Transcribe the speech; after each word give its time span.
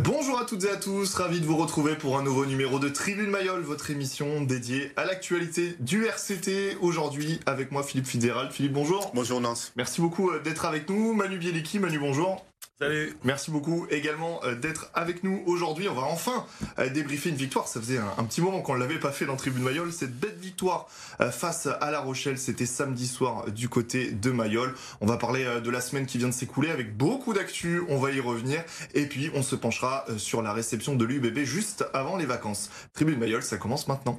Bonjour 0.00 0.38
à 0.38 0.46
toutes 0.46 0.64
et 0.64 0.70
à 0.70 0.76
tous, 0.76 1.14
ravi 1.16 1.38
de 1.38 1.44
vous 1.44 1.58
retrouver 1.58 1.96
pour 1.96 2.16
un 2.16 2.22
nouveau 2.22 2.46
numéro 2.46 2.78
de 2.78 2.88
Tribune 2.88 3.28
Mayol, 3.28 3.60
votre 3.60 3.90
émission 3.90 4.40
dédiée 4.40 4.90
à 4.96 5.04
l'actualité 5.04 5.76
du 5.80 6.06
RCT. 6.06 6.78
Aujourd'hui, 6.80 7.40
avec 7.44 7.72
moi 7.72 7.82
Philippe 7.82 8.06
Fidéral. 8.06 8.50
Philippe, 8.50 8.72
bonjour. 8.72 9.10
Bonjour 9.14 9.42
Nance. 9.42 9.70
Merci 9.76 10.00
beaucoup 10.00 10.30
euh, 10.30 10.40
d'être 10.40 10.64
avec 10.64 10.88
nous. 10.88 11.12
Manu 11.12 11.36
Bieliki, 11.36 11.78
Manu, 11.78 11.98
bonjour. 11.98 12.42
Salut. 12.80 13.16
Merci 13.22 13.52
beaucoup 13.52 13.86
également 13.90 14.40
euh, 14.42 14.56
d'être 14.56 14.90
avec 14.94 15.22
nous 15.22 15.42
aujourd'hui. 15.46 15.88
On 15.88 15.94
va 15.94 16.02
enfin 16.02 16.46
euh, 16.80 16.88
débriefer 16.88 17.28
une 17.28 17.36
victoire. 17.36 17.68
Ça 17.68 17.80
faisait 17.80 17.98
un, 17.98 18.24
petit 18.24 18.40
moment 18.40 18.60
qu'on 18.60 18.74
ne 18.74 18.80
l'avait 18.80 18.98
pas 18.98 19.12
fait 19.12 19.24
dans 19.24 19.36
Tribune 19.36 19.62
Mayol. 19.62 19.92
Cette 19.92 20.18
belle 20.18 20.34
victoire 20.34 20.88
euh, 21.20 21.30
face 21.30 21.68
à 21.80 21.90
La 21.92 22.00
Rochelle, 22.00 22.38
c'était 22.38 22.66
samedi 22.66 23.06
soir 23.06 23.52
du 23.52 23.68
côté 23.68 24.10
de 24.10 24.30
Mayol. 24.32 24.74
On 25.00 25.06
va 25.06 25.16
parler 25.16 25.44
de 25.60 25.70
la 25.70 25.80
semaine 25.80 26.06
qui 26.06 26.18
vient 26.18 26.28
de 26.28 26.34
s'écouler 26.34 26.70
avec 26.70 26.96
beaucoup 26.96 27.34
d'actu. 27.34 27.82
On 27.88 27.98
va 27.98 28.10
y 28.10 28.18
revenir. 28.18 28.64
Et 28.94 29.06
puis, 29.06 29.30
on 29.34 29.42
se 29.42 29.54
penchera 29.54 30.04
sur 30.16 30.42
la 30.42 30.52
réception 30.52 30.96
de 30.96 31.04
l'UBB 31.04 31.44
juste 31.44 31.84
avant 31.94 32.16
les 32.16 32.26
vacances. 32.26 32.68
Tribune 32.94 33.20
Mayol, 33.20 33.42
ça 33.42 33.58
commence 33.58 33.86
maintenant. 33.86 34.18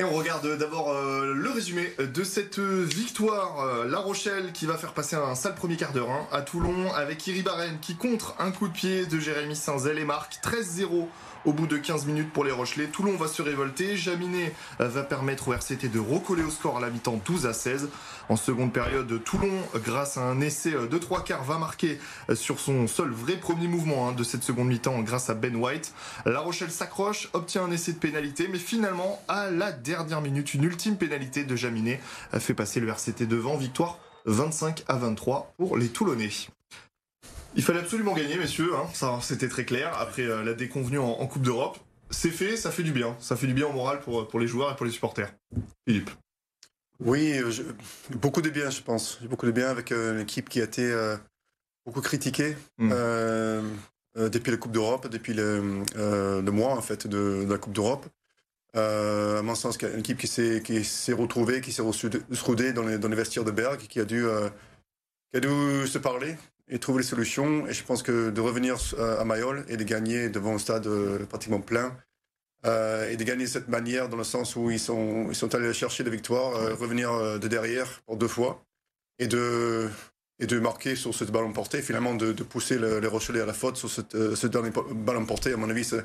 Et 0.00 0.04
on 0.04 0.14
regarde 0.14 0.56
d'abord 0.56 0.92
euh, 0.92 1.34
le 1.34 1.50
résumé 1.50 1.92
de 1.98 2.24
cette 2.24 2.58
victoire. 2.58 3.60
Euh, 3.60 3.84
la 3.84 3.98
Rochelle 3.98 4.50
qui 4.52 4.64
va 4.64 4.78
faire 4.78 4.94
passer 4.94 5.14
un 5.14 5.34
sale 5.34 5.54
premier 5.54 5.76
quart 5.76 5.92
d'heure 5.92 6.08
hein, 6.08 6.26
à 6.32 6.40
Toulon 6.40 6.90
avec 6.94 7.26
Iri 7.26 7.42
Barren 7.42 7.76
qui 7.82 7.96
contre 7.96 8.34
un 8.38 8.50
coup 8.50 8.68
de 8.68 8.72
pied 8.72 9.04
de 9.04 9.20
Jérémy 9.20 9.54
Saint-Zel 9.54 9.98
et 9.98 10.06
marque 10.06 10.36
13-0 10.42 11.06
au 11.44 11.52
bout 11.52 11.66
de 11.66 11.76
15 11.76 12.06
minutes 12.06 12.32
pour 12.32 12.44
les 12.44 12.50
Rochelais. 12.50 12.86
Toulon 12.86 13.16
va 13.16 13.28
se 13.28 13.42
révolter. 13.42 13.96
Jaminet 13.96 14.54
euh, 14.80 14.88
va 14.88 15.02
permettre 15.02 15.48
au 15.48 15.52
RCT 15.52 15.88
de 15.88 15.98
recoller 15.98 16.42
au 16.42 16.50
score 16.50 16.78
à 16.78 16.80
la 16.80 16.90
mi-temps 16.90 17.20
12 17.24 17.46
à 17.46 17.52
16. 17.52 17.88
En 18.28 18.36
seconde 18.36 18.72
période, 18.72 19.22
Toulon, 19.24 19.52
grâce 19.76 20.16
à 20.16 20.22
un 20.22 20.40
essai 20.40 20.72
de 20.72 20.98
3 20.98 21.24
quarts, 21.24 21.44
va 21.44 21.58
marquer 21.58 21.98
euh, 22.28 22.34
sur 22.34 22.60
son 22.60 22.86
seul 22.86 23.10
vrai 23.10 23.36
premier 23.36 23.68
mouvement 23.68 24.08
hein, 24.08 24.12
de 24.12 24.22
cette 24.22 24.42
seconde 24.42 24.68
mi-temps 24.68 25.00
grâce 25.00 25.30
à 25.30 25.34
Ben 25.34 25.56
White. 25.56 25.92
La 26.26 26.40
Rochelle 26.40 26.70
s'accroche, 26.70 27.28
obtient 27.32 27.64
un 27.64 27.70
essai 27.70 27.92
de 27.92 27.98
pénalité, 27.98 28.48
mais 28.50 28.58
finalement, 28.58 29.20
à 29.28 29.50
la 29.50 29.72
dernière 29.72 30.20
minute, 30.20 30.54
une 30.54 30.64
ultime 30.64 30.96
pénalité 30.96 31.44
de 31.44 31.56
Jaminet 31.56 32.00
fait 32.38 32.54
passer 32.54 32.80
le 32.80 32.88
RCT 32.88 33.26
devant. 33.26 33.56
Victoire 33.56 33.98
25 34.26 34.84
à 34.88 34.96
23 34.96 35.54
pour 35.56 35.76
les 35.76 35.88
Toulonnais. 35.88 36.30
Il 37.56 37.62
fallait 37.62 37.80
absolument 37.80 38.14
gagner, 38.14 38.36
messieurs. 38.36 38.74
Hein. 38.76 38.86
Ça, 38.94 39.18
c'était 39.22 39.48
très 39.48 39.64
clair. 39.64 39.96
Après 39.98 40.22
euh, 40.22 40.44
la 40.44 40.54
déconvenue 40.54 40.98
en, 40.98 41.26
Coupe 41.26 41.42
d'Europe, 41.42 41.78
c'est 42.10 42.30
fait, 42.30 42.56
ça 42.56 42.70
fait 42.70 42.82
du 42.82 42.92
bien. 42.92 43.16
Ça 43.20 43.36
fait 43.36 43.46
du 43.46 43.54
bien 43.54 43.66
au 43.66 43.72
moral 43.72 44.00
pour, 44.00 44.28
pour 44.28 44.40
les 44.40 44.46
joueurs 44.46 44.72
et 44.72 44.76
pour 44.76 44.86
les 44.86 44.92
supporters. 44.92 45.32
Philippe. 45.86 46.10
Oui, 47.00 47.32
euh, 47.38 47.50
beaucoup 48.16 48.42
de 48.42 48.50
bien, 48.50 48.70
je 48.70 48.82
pense. 48.82 49.20
Beaucoup 49.22 49.46
de 49.46 49.52
bien 49.52 49.68
avec 49.68 49.90
euh, 49.90 50.14
une 50.14 50.20
équipe 50.20 50.48
qui 50.48 50.60
a 50.60 50.64
été 50.64 50.94
beaucoup 51.84 52.02
critiquée 52.02 52.56
hmm. 52.78 52.92
depuis 54.16 54.50
la 54.50 54.56
Coupe 54.56 54.72
d'Europe, 54.72 55.08
depuis 55.08 55.34
le, 55.34 55.82
le, 55.96 56.50
mois 56.50 56.74
en 56.76 56.82
fait 56.82 57.06
de, 57.06 57.46
la 57.48 57.58
Coupe 57.58 57.72
d'Europe. 57.72 58.06
à 58.74 59.42
mon 59.42 59.54
sens, 59.54 59.78
une 59.82 60.00
équipe 60.00 60.18
qui 60.18 60.28
s'est 60.28 60.62
qui 60.62 60.84
s'est 60.84 61.14
retrouvée, 61.14 61.62
qui 61.62 61.72
s'est 61.72 61.82
soudée 62.32 62.72
dans 62.72 62.82
les, 62.82 62.98
dans 62.98 63.08
les 63.08 63.16
vestiaires 63.16 63.44
de 63.44 63.50
Berg, 63.50 63.80
qui 63.88 63.98
a 63.98 64.04
dû 64.04 64.24
qui 65.32 65.38
a 65.38 65.40
dû 65.40 65.86
se 65.88 65.98
parler, 65.98 66.36
et 66.70 66.78
trouver 66.78 67.02
des 67.02 67.08
solutions. 67.08 67.66
Et 67.66 67.72
je 67.72 67.84
pense 67.84 68.02
que 68.02 68.30
de 68.30 68.40
revenir 68.40 68.76
à 68.98 69.24
Mayol 69.24 69.64
et 69.68 69.76
de 69.76 69.84
gagner 69.84 70.28
devant 70.28 70.54
un 70.54 70.58
stade 70.58 70.86
euh, 70.86 71.26
pratiquement 71.26 71.60
plein, 71.60 71.96
euh, 72.64 73.10
et 73.10 73.16
de 73.16 73.24
gagner 73.24 73.44
de 73.44 73.50
cette 73.50 73.68
manière, 73.68 74.08
dans 74.08 74.16
le 74.16 74.24
sens 74.24 74.56
où 74.56 74.70
ils 74.70 74.80
sont, 74.80 75.26
ils 75.28 75.34
sont 75.34 75.54
allés 75.54 75.72
chercher 75.72 76.04
des 76.04 76.10
victoires, 76.10 76.54
euh, 76.56 76.74
revenir 76.74 77.38
de 77.38 77.48
derrière 77.48 78.00
pour 78.06 78.16
deux 78.16 78.28
fois, 78.28 78.64
et 79.18 79.26
de, 79.26 79.88
et 80.40 80.46
de 80.46 80.58
marquer 80.58 80.96
sur 80.96 81.14
ce 81.14 81.24
ballon 81.24 81.52
porté, 81.52 81.82
finalement 81.82 82.14
de, 82.14 82.32
pousser 82.32 82.78
les 82.78 83.06
Rochelais 83.06 83.40
à 83.40 83.46
la 83.46 83.52
faute 83.52 83.76
sur 83.76 83.90
ce 83.90 84.46
dernier 84.46 84.70
ballon 84.92 85.26
porté. 85.26 85.52
À 85.52 85.56
mon 85.56 85.70
avis, 85.70 85.84
c'est 85.84 86.04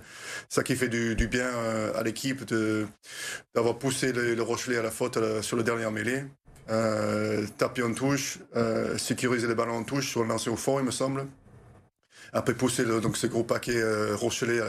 ça 0.50 0.62
qui 0.64 0.76
fait 0.76 0.90
du, 0.90 1.28
bien 1.28 1.50
à 1.96 2.04
l'équipe 2.04 2.44
d'avoir 3.54 3.78
poussé 3.80 4.12
les, 4.12 4.36
les 4.36 4.42
Rochelais 4.42 4.78
à 4.78 4.84
la 4.84 4.92
faute 4.92 5.18
sur 5.42 5.58
le 5.58 5.64
dernier 5.64 5.90
mêlée 5.90 6.24
euh, 6.70 7.46
taper 7.58 7.84
en 7.84 7.94
touche, 7.94 8.40
euh, 8.56 8.98
sécuriser 8.98 9.48
les 9.48 9.54
ballons 9.54 9.78
en 9.78 9.84
touche 9.84 10.10
sur 10.10 10.24
le 10.24 10.30
lancer 10.30 10.50
au 10.50 10.56
fond, 10.56 10.80
il 10.80 10.86
me 10.86 10.92
semble. 10.92 11.28
Après 12.34 12.54
pousser 12.54 12.84
le, 12.84 13.02
donc 13.02 13.18
ce 13.18 13.28
gros 13.28 13.44
paquet 13.44 13.78
euh, 13.78 14.16
Rochelet 14.16 14.60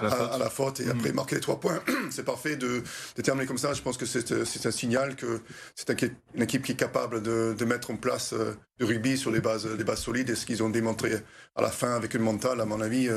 à, 0.00 0.38
la 0.38 0.50
faute 0.50 0.80
et 0.80 0.88
après 0.88 1.12
mm. 1.12 1.14
marquer 1.14 1.34
les 1.36 1.40
trois 1.40 1.60
points. 1.60 1.80
c'est 2.10 2.24
parfait 2.24 2.56
de, 2.56 2.82
de, 3.16 3.22
terminer 3.22 3.46
comme 3.46 3.58
ça. 3.58 3.72
Je 3.74 3.82
pense 3.82 3.96
que 3.96 4.06
c'est 4.06 4.66
un 4.66 4.70
signal 4.70 5.16
que 5.16 5.40
c'est 5.74 5.90
une 6.34 6.42
équipe 6.42 6.62
qui 6.62 6.72
est 6.72 6.76
capable 6.76 7.22
de, 7.22 7.54
de 7.56 7.64
mettre 7.64 7.90
en 7.90 7.96
place 7.96 8.32
euh, 8.32 8.54
du 8.78 8.84
rugby 8.84 9.16
sur 9.16 9.30
les 9.30 9.40
bases, 9.40 9.66
des 9.66 9.84
bases 9.84 10.00
solides 10.00 10.30
et 10.30 10.34
ce 10.34 10.46
qu'ils 10.46 10.62
ont 10.62 10.70
démontré 10.70 11.12
à 11.54 11.62
la 11.62 11.70
fin 11.70 11.94
avec 11.94 12.14
une 12.14 12.22
mentale, 12.22 12.60
à 12.60 12.64
mon 12.64 12.80
avis, 12.80 13.08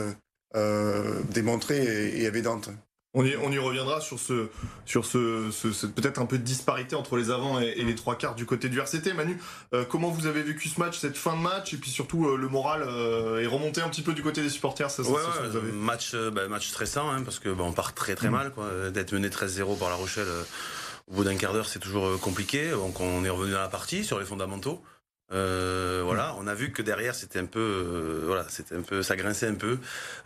euh, 0.55 1.21
démontrée 1.31 1.83
et, 1.83 2.21
et 2.21 2.25
évidente. 2.25 2.69
On 3.15 3.25
y, 3.25 3.35
on 3.37 3.51
y, 3.51 3.57
reviendra 3.57 4.01
sur 4.01 4.19
ce, 4.19 4.49
sur 4.85 5.03
ce, 5.03 5.49
ce, 5.49 5.87
peut-être 5.87 6.21
un 6.21 6.27
peu 6.27 6.37
de 6.37 6.43
disparité 6.43 6.95
entre 6.95 7.17
les 7.17 7.31
avants 7.31 7.59
et, 7.59 7.73
les 7.83 7.95
trois 7.95 8.15
quarts 8.15 8.35
du 8.35 8.45
côté 8.45 8.69
du 8.69 8.79
RCT. 8.79 9.13
Manu, 9.13 9.39
euh, 9.73 9.83
comment 9.83 10.09
vous 10.09 10.27
avez 10.27 10.43
vécu 10.43 10.69
ce 10.69 10.79
match, 10.79 10.99
cette 10.99 11.17
fin 11.17 11.35
de 11.35 11.41
match, 11.41 11.73
et 11.73 11.77
puis 11.77 11.89
surtout 11.89 12.27
euh, 12.27 12.37
le 12.37 12.47
moral 12.47 12.83
euh, 12.83 13.41
est 13.41 13.47
remonté 13.47 13.81
un 13.81 13.89
petit 13.89 14.03
peu 14.03 14.13
du 14.13 14.21
côté 14.21 14.43
des 14.43 14.49
supporters. 14.49 14.91
Ça, 14.91 15.01
ouais, 15.01 15.19
match, 15.73 16.13
bah, 16.15 16.47
match 16.47 16.67
stressant, 16.67 17.09
hein, 17.09 17.23
parce 17.23 17.39
que 17.39 17.49
bah, 17.49 17.63
on 17.65 17.71
part 17.71 17.95
très 17.95 18.13
très 18.13 18.29
mm. 18.29 18.31
mal, 18.31 18.53
d'être 18.93 19.11
mené 19.11 19.29
13-0 19.29 19.79
par 19.79 19.89
La 19.89 19.95
Rochelle. 19.95 20.27
au 21.07 21.15
bout 21.15 21.23
d'un 21.23 21.35
quart 21.35 21.53
d'heure, 21.53 21.67
c'est 21.67 21.79
toujours 21.79 22.19
compliqué. 22.19 22.69
Donc 22.69 22.99
on 22.99 23.25
est 23.25 23.29
revenu 23.29 23.55
à 23.55 23.61
la 23.61 23.69
partie 23.69 24.03
sur 24.03 24.19
les 24.19 24.25
fondamentaux. 24.25 24.83
Euh, 25.31 26.01
voilà, 26.03 26.35
on 26.39 26.47
a 26.47 26.55
vu 26.55 26.71
que 26.71 26.81
derrière 26.81 27.13
c'était 27.13 27.39
un 27.39 27.45
peu, 27.45 27.59
euh, 27.59 28.23
voilà, 28.25 28.45
c'était 28.49 28.75
un 28.75 28.81
peu, 28.81 29.03
ça 29.03 29.15
grinçait 29.15 29.47
un 29.47 29.53
peu, 29.53 29.77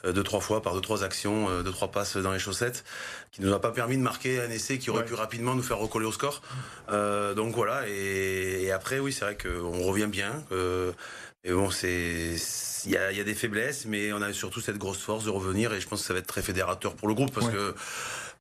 euh, 0.06 0.14
deux 0.14 0.24
trois 0.24 0.40
fois 0.40 0.62
par 0.62 0.74
deux 0.74 0.82
trois 0.82 1.04
actions, 1.04 1.62
deux 1.62 1.72
trois 1.72 1.92
passes 1.92 2.16
dans 2.18 2.32
les 2.32 2.40
chaussettes, 2.40 2.86
qui 3.32 3.42
nous 3.42 3.54
a 3.54 3.60
pas 3.60 3.72
permis 3.72 3.98
de 3.98 4.02
marquer 4.02 4.40
un 4.42 4.50
essai 4.50 4.78
qui 4.78 4.90
aurait 4.90 5.06
pu 5.06 5.14
rapidement 5.14 5.56
nous 5.56 5.64
faire 5.64 5.78
recoller 5.78 6.06
au 6.06 6.12
score. 6.12 6.42
donc 6.90 7.54
voilà, 7.54 7.88
et, 7.88 8.72
après 8.72 9.00
oui, 9.00 9.12
c'est 9.12 9.26
vrai 9.26 9.38
qu'on 9.38 9.84
revient 9.84 10.08
bien. 10.08 10.44
et 11.44 11.52
bon, 11.52 11.70
c'est, 11.70 12.36
il 12.86 12.92
y 12.92 12.98
a, 12.98 13.12
y 13.12 13.20
a, 13.20 13.24
des 13.24 13.36
faiblesses, 13.36 13.86
mais 13.86 14.14
on 14.14 14.22
a 14.22 14.32
surtout 14.32 14.62
cette 14.62 14.78
grosse 14.78 15.00
force 15.00 15.26
de 15.26 15.30
revenir, 15.30 15.74
et 15.74 15.82
je 15.82 15.88
pense 15.88 16.02
que 16.02 16.08
ça 16.08 16.14
va 16.14 16.20
être 16.20 16.28
très 16.28 16.42
fédérateur 16.42 16.96
pour 16.96 17.10
le 17.10 17.14
groupe 17.14 17.34
parce 17.34 17.50
que 17.50 17.76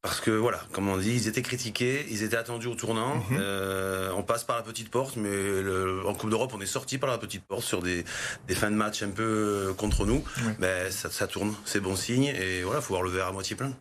parce 0.03 0.21
que 0.21 0.33
voilà, 0.33 0.61
comme 0.73 0.89
on 0.89 0.97
dit, 0.97 1.15
ils 1.15 1.29
étaient 1.29 1.43
critiqués, 1.43 2.05
ils 2.11 2.25
étaient 2.25 2.37
attendus 2.37 2.67
au 2.67 2.75
tournant. 2.75 3.19
Mhm. 3.31 3.39
Euh, 3.39 4.11
on 4.17 4.25
passe 4.25 4.43
par 4.43 4.57
la 4.57 4.63
petite 4.63 4.91
porte, 4.91 5.15
mais 5.17 5.31
en 6.05 6.13
Coupe 6.15 6.29
d'Europe, 6.29 6.53
on 6.57 6.61
est 6.61 6.67
sorti 6.67 6.99
par 6.99 7.09
la 7.09 7.19
petite 7.19 7.45
porte 7.45 7.63
sur 7.63 7.83
des, 7.83 8.05
fins 8.51 8.73
de 8.73 8.77
match 8.77 9.05
un 9.05 9.11
peu 9.11 9.23
euh, 9.23 9.73
contre 9.75 10.05
nous. 10.05 10.25
Mais 10.59 10.91
ça, 10.91 11.27
tourne, 11.29 11.55
c'est 11.65 11.79
bon 11.79 11.95
signe. 11.95 12.25
Et 12.25 12.63
voilà, 12.65 12.81
faut 12.81 12.95
voir 12.95 13.05
le 13.05 13.11
verre 13.11 13.29
à 13.29 13.33
moitié 13.33 13.55
plein. 13.55 13.73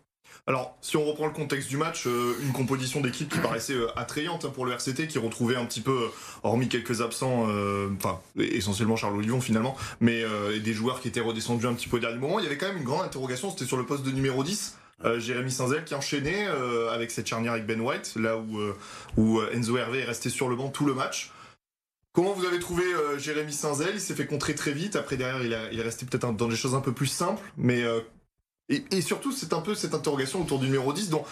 Alors, 0.46 0.76
si 0.80 0.96
on 0.96 1.04
reprend 1.04 1.26
le 1.26 1.32
contexte 1.32 1.68
du 1.68 1.76
match, 1.76 2.06
euh, 2.06 2.36
une 2.42 2.52
composition 2.52 3.00
d'équipe 3.00 3.28
qui 3.28 3.38
paraissait 3.40 3.76
attrayante 3.96 4.44
hein, 4.44 4.52
pour 4.54 4.64
le 4.64 4.72
RCT, 4.72 5.08
qui 5.08 5.18
retrouvait 5.18 5.56
un 5.56 5.64
petit 5.64 5.80
peu, 5.80 6.08
hormis 6.44 6.68
quelques 6.68 7.00
absents, 7.00 7.48
enfin 7.96 8.20
essentiellement 8.38 8.96
Charles 8.96 9.16
Olivon 9.16 9.40
finalement, 9.40 9.76
mais 9.98 10.24
des 10.60 10.72
joueurs 10.72 11.00
qui 11.00 11.08
étaient 11.08 11.20
redescendus 11.20 11.66
un 11.66 11.74
petit 11.74 11.88
peu 11.88 11.96
au 11.96 12.00
dernier 12.00 12.18
moment. 12.18 12.38
Il 12.38 12.44
y 12.44 12.46
avait 12.46 12.58
quand 12.58 12.68
même 12.68 12.78
une 12.78 12.84
grande 12.84 13.04
interrogation, 13.04 13.50
c'était 13.50 13.66
sur 13.66 13.76
le 13.76 13.86
poste 13.86 14.04
de 14.04 14.12
numéro 14.12 14.44
10. 14.44 14.76
Euh, 15.04 15.18
Jérémy 15.18 15.50
Saint-Zel 15.50 15.84
qui 15.84 15.94
enchaînait 15.94 16.46
euh, 16.48 16.90
avec 16.92 17.10
cette 17.10 17.26
charnière 17.26 17.52
avec 17.52 17.66
Ben 17.66 17.80
White, 17.80 18.14
là 18.16 18.36
où, 18.36 18.58
euh, 18.58 18.76
où 19.16 19.40
Enzo 19.52 19.76
Hervé 19.76 20.00
est 20.00 20.04
resté 20.04 20.30
sur 20.30 20.48
le 20.48 20.56
banc 20.56 20.68
tout 20.68 20.86
le 20.86 20.94
match. 20.94 21.32
Comment 22.12 22.34
vous 22.34 22.44
avez 22.44 22.58
trouvé 22.58 22.84
Jérémy 23.16 23.54
Saint-Zel 23.54 23.92
Il 23.94 24.00
s'est 24.00 24.14
fait 24.14 24.26
contrer 24.26 24.54
très 24.54 24.72
vite. 24.72 24.96
Après, 24.96 25.16
derrière, 25.16 25.70
il, 25.72 25.78
est 25.78 25.82
resté 25.82 26.04
peut-être 26.04 26.30
dans 26.32 26.46
des 26.46 26.56
choses 26.56 26.74
un 26.74 26.82
peu 26.82 26.92
plus 26.92 27.06
simples. 27.06 27.40
Mais 27.56 27.82
et, 28.68 29.00
surtout, 29.00 29.32
c'est 29.32 29.54
un 29.54 29.62
peu 29.62 29.74
cette 29.74 29.94
interrogation 29.94 30.42
autour 30.42 30.58
du 30.58 30.66
numéro 30.66 30.92
10 30.92 31.08
dont, 31.08 31.24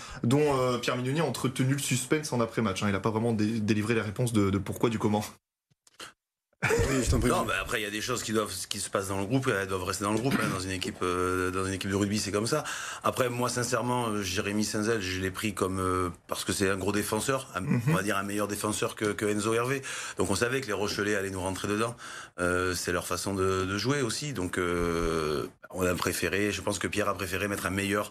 Pierre 0.81 0.97
Mignoni 0.97 1.21
a 1.21 1.27
entretenu 1.27 1.75
le 1.75 1.79
suspense 1.79 2.33
en 2.33 2.41
après-match. 2.41 2.83
Hein. 2.83 2.87
Il 2.89 2.93
n'a 2.93 3.01
pas 3.01 3.11
vraiment 3.11 3.35
délivré 3.35 3.93
les 3.93 4.01
réponses 4.01 4.33
de, 4.33 4.49
de 4.49 4.57
pourquoi, 4.57 4.89
du 4.89 4.99
comment. 4.99 5.23
Non, 6.63 7.45
bah 7.47 7.55
après 7.61 7.81
il 7.81 7.85
y 7.85 7.87
a 7.87 7.91
des 7.91 8.03
choses 8.03 8.23
qui 8.23 8.33
doivent, 8.33 8.53
qui 8.69 8.81
se 8.81 8.91
passent 8.91 9.09
dans 9.09 9.19
le 9.19 9.25
groupe, 9.25 9.49
elles 9.49 9.67
doivent 9.67 9.85
rester 9.85 10.05
dans 10.05 10.13
le 10.13 10.19
groupe. 10.19 10.35
Hein, 10.35 10.49
dans 10.53 10.61
une 10.61 10.73
équipe, 10.73 10.99
euh, 11.03 11.51
dans 11.51 11.65
une 11.65 11.73
équipe 11.73 11.91
de 11.91 11.97
rugby, 11.97 12.19
c'est 12.19 12.33
comme 12.33 12.47
ça. 12.47 12.65
Après, 13.03 13.31
moi, 13.31 13.49
sincèrement, 13.49 14.09
euh, 14.09 14.23
Jérémy 14.23 14.65
Senzel, 14.65 15.01
je 15.01 15.21
l'ai 15.21 15.31
pris 15.31 15.55
comme 15.55 15.79
euh, 15.79 16.11
parce 16.29 16.45
que 16.45 16.53
c'est 16.53 16.69
un 16.69 16.77
gros 16.77 16.93
défenseur, 16.93 17.49
mhm. 17.59 17.81
on 17.89 17.93
va 17.93 18.03
dire 18.03 18.19
un 18.19 18.25
meilleur 18.25 18.47
défenseur 18.47 18.95
que, 18.95 19.07
que, 19.07 19.25
Enzo 19.25 19.55
Hervé. 19.55 19.81
Donc 20.19 20.31
on 20.31 20.35
savait 20.35 20.61
que 20.61 20.67
les 20.67 20.75
Rochelais 20.75 21.15
allaient 21.15 21.31
nous 21.31 21.41
rentrer 21.41 21.67
dedans. 21.67 21.97
c'est 22.39 22.93
leur 22.93 23.07
façon 23.07 23.35
de, 23.35 23.65
de, 23.65 23.79
jouer 23.79 24.03
aussi. 24.03 24.35
Donc 24.35 24.61
on 25.71 25.87
a 25.87 25.95
préféré, 25.95 26.53
je 26.53 26.61
pense 26.61 26.79
que 26.79 26.89
Pierre 26.89 27.09
a 27.09 27.15
préféré 27.15 27.49
mettre 27.49 27.67
un 27.67 27.71
meilleur 27.71 28.11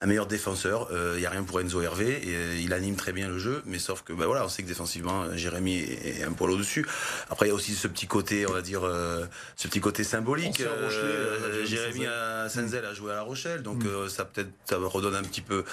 un 0.00 0.06
meilleur 0.06 0.26
défenseur. 0.26 0.88
Il 0.90 0.96
euh, 0.96 1.18
n'y 1.18 1.26
a 1.26 1.30
rien 1.30 1.42
pour 1.42 1.60
Enzo 1.60 1.80
Hervé. 1.80 2.20
Et, 2.28 2.34
euh, 2.34 2.60
il 2.60 2.72
anime 2.72 2.96
très 2.96 3.12
bien 3.12 3.28
le 3.28 3.38
jeu, 3.38 3.62
mais 3.66 3.78
sauf 3.78 4.02
que 4.02 4.12
bah, 4.12 4.26
voilà, 4.26 4.44
on 4.44 4.48
sait 4.48 4.62
que 4.62 4.68
défensivement, 4.68 5.22
euh, 5.22 5.36
Jérémy 5.36 5.78
est, 5.78 6.22
un 6.22 6.32
poil 6.32 6.50
au-dessus. 6.50 6.86
Après, 7.30 7.46
il 7.46 7.48
y 7.50 7.52
a 7.52 7.54
aussi 7.54 7.74
ce 7.74 7.88
petit 7.88 8.06
côté, 8.06 8.46
on 8.46 8.52
va 8.52 8.62
dire, 8.62 8.82
ce 9.56 9.68
petit 9.68 9.80
côté 9.80 10.04
symbolique. 10.04 10.62
Jérémy 11.64 12.06
Senzel 12.48 12.84
a 12.84 12.94
joué 12.94 13.12
à 13.12 13.16
La 13.16 13.22
Rochelle, 13.22 13.62
donc 13.62 13.84
mm. 13.84 14.08
ça 14.08 14.24
peut-être 14.24 14.50
ça 14.64 14.76
redonne 14.78 15.14
un 15.14 15.22
petit 15.22 15.40
peu 15.40 15.64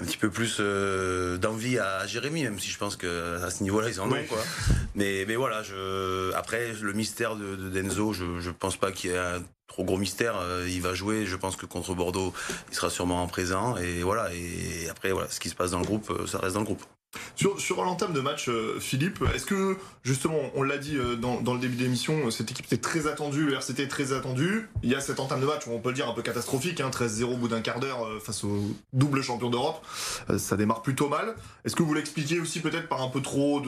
un 0.00 0.04
petit 0.04 0.16
peu 0.16 0.30
plus 0.30 0.56
euh, 0.60 1.36
d'envie 1.36 1.78
à 1.78 2.06
Jérémy, 2.06 2.44
même 2.44 2.58
si 2.58 2.70
je 2.70 2.78
pense 2.78 2.96
que 2.96 3.42
à 3.42 3.50
ce 3.50 3.62
niveau-là 3.62 3.88
ils 3.88 4.00
en 4.00 4.10
ont 4.10 4.24
quoi. 4.28 4.42
Mais 4.94 5.24
mais 5.28 5.36
voilà, 5.36 5.62
je 5.62 6.32
après 6.34 6.72
le 6.80 6.92
mystère 6.92 7.36
de, 7.36 7.56
Denzo, 7.68 8.12
je 8.12 8.40
je 8.40 8.50
pense 8.50 8.76
pas 8.76 8.92
qu'il 8.92 9.10
y 9.10 9.12
ait 9.12 9.18
un 9.18 9.42
trop 9.70 9.84
gros 9.84 9.96
mystère. 9.96 10.34
Euh, 10.36 10.68
il 10.68 10.82
va 10.82 10.92
jouer, 10.92 11.24
je 11.24 11.36
pense 11.36 11.56
que 11.56 11.64
contre 11.64 11.94
Bordeaux, 11.94 12.34
il 12.68 12.74
sera 12.74 12.90
sûrement 12.90 13.22
en 13.22 13.28
présent 13.28 13.76
et 13.76 14.02
voilà. 14.02 14.28
Et 14.34 14.88
après 14.90 15.12
voilà, 15.12 15.30
ce 15.30 15.40
qui 15.40 15.48
se 15.48 15.54
passe 15.54 15.70
dans 15.70 15.80
le 15.80 15.86
groupe, 15.86 16.12
ça 16.26 16.38
reste 16.38 16.54
dans 16.54 16.60
le 16.60 16.66
groupe. 16.66 16.84
Sur, 17.34 17.82
l'entame 17.84 18.12
de 18.12 18.20
match, 18.20 18.48
euh, 18.48 18.78
Philippe, 18.78 19.24
est-ce 19.34 19.46
que, 19.46 19.76
justement, 20.02 20.38
on 20.54 20.62
l'a 20.62 20.76
dit 20.76 20.96
euh, 20.96 21.16
dans, 21.16 21.54
le 21.54 21.58
début 21.58 21.76
de 21.76 21.82
l'émission, 21.82 22.30
cette 22.30 22.50
équipe 22.50 22.66
était 22.66 22.76
très 22.76 23.06
attendue, 23.06 23.46
le 23.46 23.54
RCT 23.54 23.82
est 23.82 23.88
très 23.88 24.12
attendu. 24.12 24.68
Il 24.82 24.90
y 24.90 24.94
a 24.94 25.00
cette 25.00 25.18
entame 25.20 25.40
de 25.40 25.46
match, 25.46 25.62
on 25.66 25.80
peut 25.80 25.88
le 25.88 25.94
dire, 25.94 26.08
un 26.08 26.12
peu 26.12 26.22
catastrophique, 26.22 26.80
hein, 26.80 26.90
13-0 26.90 27.24
au 27.24 27.36
bout 27.36 27.48
d'un 27.48 27.62
quart 27.62 27.80
d'heure 27.80 28.04
euh, 28.04 28.20
face 28.20 28.44
au 28.44 28.76
double 28.92 29.22
champion 29.22 29.48
d'Europe. 29.48 29.84
ça 30.36 30.56
démarre 30.56 30.82
plutôt 30.82 31.08
mal. 31.08 31.34
Est-ce 31.64 31.74
que 31.74 31.82
vous 31.82 31.94
l'expliquez 31.94 32.40
aussi 32.40 32.60
peut-être 32.60 32.88
par 32.88 33.02
un 33.02 33.08
peu 33.08 33.22
trop 33.22 33.62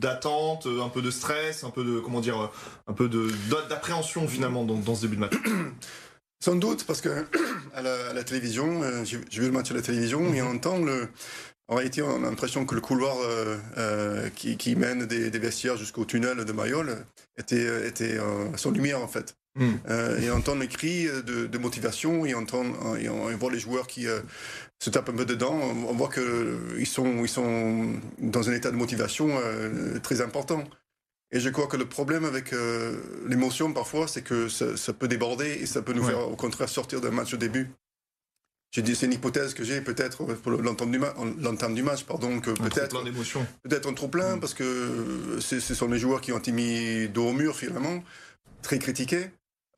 d'attente, 0.00 0.66
un 0.66 0.88
peu 0.88 1.00
de 1.00 1.10
stress, 1.10 1.64
un 1.64 1.70
peu 1.70 1.84
de, 1.84 2.00
comment 2.00 2.20
dire, 2.20 2.50
un 2.88 2.92
peu 2.92 3.08
d'appréhension 3.68 4.26
finalement 4.28 4.64
dans, 4.64 4.94
ce 4.94 5.02
début 5.02 5.16
de 5.16 5.20
match? 5.20 5.34
Sans 6.44 6.56
doute, 6.56 6.84
parce 6.84 7.00
que 7.00 7.24
à 7.74 7.80
la, 7.80 8.24
télévision, 8.24 8.82
j'ai 9.04 9.18
vu 9.18 9.46
le 9.46 9.52
match 9.52 9.70
à 9.70 9.74
la 9.74 9.82
télévision, 9.82 10.34
et 10.34 10.42
on 10.42 10.50
entend 10.50 10.78
le, 10.78 11.08
en 11.68 11.76
réalité, 11.76 12.02
on 12.02 12.22
a 12.22 12.28
l'impression 12.28 12.66
que 12.66 12.74
le 12.74 12.82
couloir 12.82 13.16
euh, 13.20 13.56
euh, 13.78 14.28
qui, 14.30 14.76
mène 14.76 15.06
des, 15.06 15.30
vestiaires 15.30 15.78
jusqu'au 15.78 16.04
tunnel 16.04 16.44
de 16.44 16.52
Mayol 16.52 17.06
était, 17.38 17.88
était 17.88 18.18
sans 18.56 18.70
lumière 18.70 19.00
en 19.00 19.08
fait. 19.08 19.36
Hmm. 19.56 19.74
Euh, 19.88 20.20
et 20.20 20.30
on 20.30 20.36
entend 20.36 20.56
les 20.56 20.68
cris 20.68 21.06
de, 21.06 21.58
motivation 21.58 22.26
et 22.26 22.34
on, 22.34 22.40
entend, 22.40 22.64
et 22.96 23.08
on, 23.08 23.34
voit 23.36 23.50
les 23.50 23.58
joueurs 23.58 23.86
qui 23.86 24.06
se 24.78 24.90
tapent 24.90 25.08
un 25.08 25.14
peu 25.14 25.24
dedans. 25.24 25.54
On, 25.54 25.94
voit 25.94 26.10
qu'ils 26.10 26.86
sont, 26.86 27.22
ils 27.22 27.28
sont 27.28 27.94
dans 28.18 28.50
un 28.50 28.52
état 28.52 28.70
de 28.70 28.76
motivation 28.76 29.30
très 30.02 30.20
important. 30.20 30.64
Et 31.32 31.40
je 31.40 31.48
crois 31.48 31.66
que 31.66 31.78
le 31.78 31.86
problème 31.86 32.26
avec 32.26 32.54
l'émotion 33.26 33.72
parfois, 33.72 34.06
c'est 34.06 34.22
que 34.22 34.48
ça, 34.48 34.76
ça, 34.76 34.92
peut 34.92 35.08
déborder 35.08 35.48
et 35.62 35.66
ça 35.66 35.80
peut 35.80 35.94
nous 35.94 36.04
faire 36.04 36.28
au 36.28 36.36
contraire 36.36 36.68
sortir 36.68 37.00
d'un 37.00 37.10
match 37.10 37.32
au 37.32 37.38
début 37.38 37.70
c'est 38.74 39.06
une 39.06 39.12
hypothèse 39.12 39.54
que 39.54 39.62
j'ai 39.62 39.80
peut-être 39.80 40.24
pour 40.24 40.50
l'entame 40.52 40.90
du, 40.90 41.74
du, 41.74 41.82
match, 41.82 42.04
pardon, 42.04 42.40
que 42.40 42.50
peut-être 42.50 43.04
peut-être 43.62 43.88
un 43.88 43.94
trop 43.94 44.08
plein 44.08 44.36
mm. 44.36 44.40
parce 44.40 44.54
que 44.54 45.38
ce 45.40 45.60
sont 45.60 45.88
les 45.88 45.98
joueurs 45.98 46.20
qui 46.20 46.32
ont 46.32 46.38
été 46.38 46.50
mis 46.50 47.08
dos 47.08 47.28
au 47.28 47.32
mur 47.32 47.56
finalement, 47.56 48.02
très 48.62 48.78
critiqués. 48.78 49.30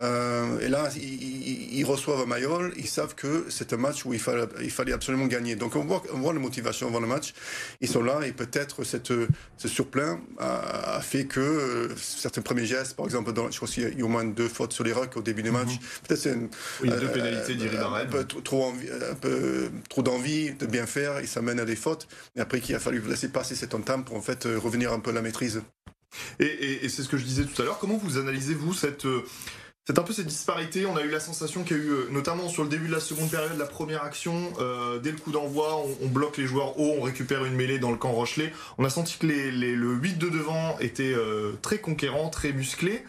Euh, 0.02 0.60
et 0.60 0.68
là, 0.68 0.90
ils, 0.96 1.84
reçoivent 1.84 2.20
à 2.20 2.26
Mayol, 2.26 2.72
ils 2.76 2.88
savent 2.88 3.14
que 3.14 3.46
c'est 3.48 3.72
un 3.72 3.76
match 3.76 4.04
où 4.04 4.12
il 4.12 4.18
fallait, 4.20 4.46
il 4.60 4.70
fallait 4.70 4.92
absolument 4.92 5.26
gagner. 5.26 5.56
Donc 5.56 5.76
on 5.76 5.84
voit, 5.84 6.02
on 6.12 6.18
voit 6.18 6.34
la 6.34 6.40
motivation 6.40 6.88
avant 6.88 7.00
le 7.00 7.06
match. 7.06 7.32
Ils 7.80 7.88
sont 7.88 8.02
là 8.02 8.26
et 8.26 8.32
peut-être 8.32 8.82
ce 8.84 9.68
surplein 9.68 10.20
a, 10.38 11.00
fait 11.00 11.24
que 11.24 11.40
euh, 11.40 11.96
certains 11.96 12.42
premiers 12.42 12.66
gestes, 12.66 12.94
par 12.94 13.06
exemple, 13.06 13.32
dans, 13.32 13.50
je 13.50 13.56
crois 13.56 13.68
qu'il 13.68 13.98
y 13.98 14.02
a 14.02 14.04
au 14.04 14.08
moins 14.08 14.24
deux 14.24 14.48
fautes 14.48 14.72
sur 14.72 14.84
les 14.84 14.92
rucks 14.92 15.16
au 15.16 15.22
début 15.22 15.42
du 15.42 15.50
match. 15.50 15.68
Mhm. 15.68 15.78
Peut-être 16.06 16.20
c'est 16.20 16.32
une, 16.34 16.48
deux 16.82 17.06
euh, 17.06 17.12
pénalités 17.12 17.54
d'Iri 17.54 17.76
Un 17.78 18.06
peu 18.06 18.24
trop, 18.24 18.72
un 19.10 19.14
peu 19.14 19.70
trop 19.88 20.02
d'envie 20.02 20.52
de 20.52 20.66
bien 20.66 20.86
faire 20.86 21.18
et 21.18 21.26
ça 21.26 21.40
mène 21.40 21.60
à 21.60 21.64
des 21.64 21.76
fautes. 21.76 22.06
Et 22.36 22.40
après 22.40 22.60
qu'il 22.60 22.74
a 22.74 22.80
fallu 22.80 23.00
laisser 23.00 23.28
passer 23.28 23.54
cette 23.54 23.74
entame 23.74 24.04
pour 24.04 24.16
en 24.16 24.22
fait 24.22 24.44
revenir 24.44 24.92
un 24.92 25.00
peu 25.00 25.10
à 25.10 25.14
la 25.14 25.22
maîtrise. 25.22 25.62
Et, 26.38 26.84
et 26.84 26.88
c'est 26.88 27.02
ce 27.02 27.08
que 27.08 27.16
je 27.16 27.24
disais 27.24 27.44
tout 27.44 27.60
à 27.62 27.64
l'heure. 27.64 27.78
Comment 27.78 27.96
vous 27.96 28.18
analysez 28.18 28.54
vous 28.54 28.74
cette 28.74 29.06
c'est 29.86 30.00
un 30.00 30.02
peu 30.02 30.12
cette 30.12 30.26
disparité. 30.26 30.84
On 30.84 30.96
a 30.96 31.02
eu 31.02 31.10
la 31.10 31.20
sensation 31.20 31.62
qu'il 31.62 31.76
y 31.76 31.80
a 31.80 31.82
eu, 31.82 31.90
euh, 31.90 32.08
notamment 32.10 32.48
sur 32.48 32.64
le 32.64 32.68
début 32.68 32.88
de 32.88 32.92
la 32.92 33.00
seconde 33.00 33.30
période, 33.30 33.56
la 33.56 33.66
première 33.66 34.02
action, 34.02 34.52
euh, 34.58 34.98
dès 34.98 35.12
le 35.12 35.16
coup 35.16 35.30
d'envoi, 35.30 35.80
on, 36.02 36.08
bloque 36.08 36.38
les 36.38 36.46
joueurs 36.46 36.78
hauts, 36.80 36.96
on 36.98 37.02
récupère 37.02 37.44
une 37.44 37.54
mêlée 37.54 37.78
dans 37.78 37.92
le 37.92 37.96
camp 37.96 38.10
Rochelet. 38.10 38.52
On 38.78 38.84
a 38.84 38.90
senti 38.90 39.16
que 39.16 39.26
le 39.26 39.94
8 39.94 40.18
de 40.18 40.28
devant 40.28 40.76
était 40.80 41.14
euh, 41.14 41.52
très 41.62 41.78
conquérant, 41.78 42.30
très 42.30 42.52
musclé. 42.52 43.04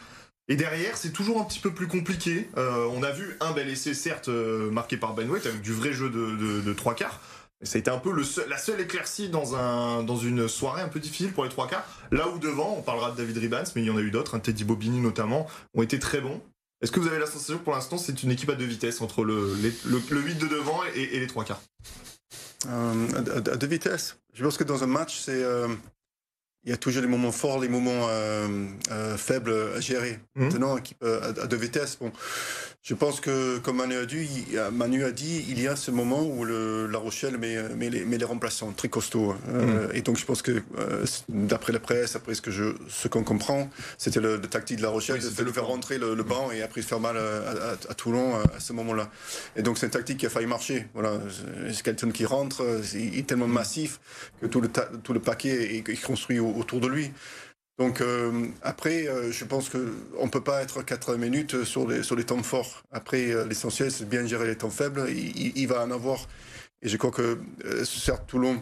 Et 0.49 0.55
derrière, 0.55 0.97
c'est 0.97 1.11
toujours 1.11 1.41
un 1.41 1.45
petit 1.45 1.59
peu 1.59 1.73
plus 1.73 1.87
compliqué. 1.87 2.49
on 2.55 3.03
a 3.03 3.11
vu 3.11 3.35
un 3.41 3.51
bel 3.51 3.67
essai, 3.67 3.93
certes, 3.93 4.29
marqué 4.29 4.95
par 4.95 5.13
Ben 5.13 5.29
avec 5.29 5.61
du 5.61 5.73
vrai 5.73 5.91
jeu 5.91 6.09
de, 6.09 6.61
de, 6.61 6.73
trois 6.73 6.95
quarts. 6.95 7.19
Ça 7.63 7.75
a 7.75 7.79
été 7.79 7.91
un 7.91 7.97
peu 7.97 8.13
la 8.47 8.57
seule 8.57 8.79
éclaircie 8.79 9.27
dans, 9.27 9.57
un, 9.57 10.03
dans 10.03 10.15
une 10.15 10.47
soirée 10.47 10.81
un 10.81 10.87
peu 10.87 11.01
difficile 11.01 11.33
pour 11.33 11.43
les 11.43 11.49
trois 11.49 11.67
quarts. 11.67 11.85
Là 12.11 12.29
où 12.29 12.39
devant, 12.39 12.75
on 12.77 12.81
parlera 12.81 13.11
de 13.11 13.17
David 13.17 13.37
Ribans, 13.39 13.65
mais 13.75 13.81
il 13.81 13.87
y 13.87 13.89
en 13.89 13.97
a 13.97 14.01
eu 14.01 14.09
d'autres, 14.09 14.35
hein, 14.35 14.39
Teddy 14.39 14.63
Bobini 14.63 15.01
notamment, 15.01 15.47
ont 15.75 15.81
été 15.81 15.99
très 15.99 16.21
bons. 16.21 16.41
Est-ce 16.81 16.91
que 16.91 16.99
vous 16.99 17.07
avez 17.07 17.19
la 17.19 17.25
sensation 17.25 17.57
pour 17.57 17.73
l'instant 17.73 17.97
c'est 17.97 18.21
une 18.23 18.31
équipe 18.31 18.49
à 18.49 18.55
deux 18.55 18.65
vitesses 18.65 19.01
entre 19.01 19.23
le, 19.23 19.55
le, 19.55 20.21
8 20.21 20.35
de 20.35 20.47
devant 20.47 20.79
et, 20.95 21.19
les 21.19 21.27
trois 21.27 21.43
quarts? 21.43 21.61
Euh, 22.67 23.07
à, 23.51 23.55
deux 23.55 23.67
vitesses. 23.67 24.17
Je 24.33 24.43
pense 24.43 24.57
que 24.57 24.63
dans 24.63 24.83
un 24.83 24.87
match, 24.87 25.19
c'est 25.19 25.43
euh, 25.43 25.67
il 26.63 26.71
y 26.71 26.73
a 26.73 26.77
toujours 26.77 27.01
des 27.01 27.07
moments 27.07 27.31
forts, 27.31 27.61
des 27.61 27.69
moments 27.69 28.07
euh, 28.09 28.67
faibles 29.17 29.53
à 29.75 29.79
gérer. 29.79 30.19
Mmh. 30.35 30.43
Maintenant, 30.43 30.77
équipe 30.77 31.03
à, 31.03 31.41
à, 31.41 31.47
deux 31.47 31.57
vitesses, 31.57 31.97
bon, 31.99 32.11
je 32.87 32.93
pense 32.93 33.19
que, 33.19 33.57
comme 33.57 33.75
Manu 33.77 33.97
a 33.97 34.05
dit, 34.05 34.45
Manu 34.71 35.03
a 35.03 35.11
dit 35.11 35.45
il 35.49 35.61
y 35.61 35.67
a 35.67 35.75
ce 35.75 35.91
moment 35.91 36.21
où 36.23 36.45
le, 36.45 36.87
La 36.87 36.99
Rochelle 36.99 37.37
met, 37.37 37.61
met, 37.75 37.89
les, 37.89 38.05
met 38.05 38.17
les 38.17 38.23
remplaçants 38.23 38.71
très 38.71 38.87
costauds. 38.87 39.31
Hein. 39.31 39.37
Mm. 39.45 39.59
Euh, 39.59 39.91
et 39.93 40.01
donc, 40.01 40.17
je 40.17 40.23
pense 40.23 40.41
que, 40.41 40.63
euh, 40.77 41.05
d'après 41.27 41.73
la 41.73 41.81
presse, 41.81 42.15
après 42.15 42.33
ce 42.33 42.41
que 42.41 42.49
je, 42.49 42.75
ce 42.87 43.09
qu'on 43.09 43.25
comprend, 43.25 43.69
c'était 43.97 44.21
le, 44.21 44.39
tactique 44.39 44.77
de 44.77 44.83
La 44.83 44.87
Rochelle, 44.89 45.21
c'était 45.21 45.43
de 45.43 45.51
faire 45.51 45.67
rentrer 45.67 45.97
le, 45.97 46.15
banc 46.23 46.49
et 46.51 46.61
après 46.61 46.81
faire 46.81 47.01
mal 47.01 47.17
à, 47.17 47.93
Toulon 47.93 48.35
à, 48.35 48.61
ce 48.61 48.71
moment-là. 48.71 49.09
Et 49.57 49.63
donc, 49.63 49.77
c'est 49.77 49.87
une 49.87 49.91
tactique 49.91 50.19
qui 50.19 50.25
a 50.25 50.29
failli 50.29 50.47
marcher. 50.47 50.87
Voilà, 50.93 51.19
c'est 51.73 51.83
quelqu'un 51.83 52.11
qui 52.11 52.25
rentre, 52.25 52.63
il 52.93 53.19
est 53.19 53.27
tellement 53.27 53.47
massif 53.47 53.99
que 54.39 54.45
tout 54.45 54.61
le, 54.61 54.69
tout 55.03 55.11
le 55.11 55.19
paquet 55.19 55.75
est, 55.75 56.01
construit 56.01 56.39
autour 56.55 56.79
de 56.79 56.87
lui. 56.87 57.11
Donc 57.77 58.01
euh, 58.01 58.47
après, 58.63 59.07
euh, 59.07 59.31
je 59.31 59.45
pense 59.45 59.69
qu'on 59.69 60.25
ne 60.25 60.29
peut 60.29 60.43
pas 60.43 60.63
être 60.63 60.81
4 60.81 61.15
minutes 61.15 61.63
sur 61.63 61.87
les, 61.87 62.01
sur 62.01 62.15
les 62.15 62.23
temps 62.23 62.41
forts. 62.41 62.81
Après, 62.91 63.31
euh, 63.31 63.45
l'essentiel, 63.45 63.91
c'est 63.91 64.09
bien 64.09 64.25
gérer 64.25 64.47
les 64.47 64.55
temps 64.57 64.71
faibles. 64.71 65.07
Il, 65.09 65.67
va 65.67 65.83
en 65.83 65.91
avoir. 65.91 66.27
Et 66.81 66.89
je 66.89 66.97
crois 66.97 67.11
que, 67.11 67.39
certes, 67.83 68.25
Toulon 68.27 68.61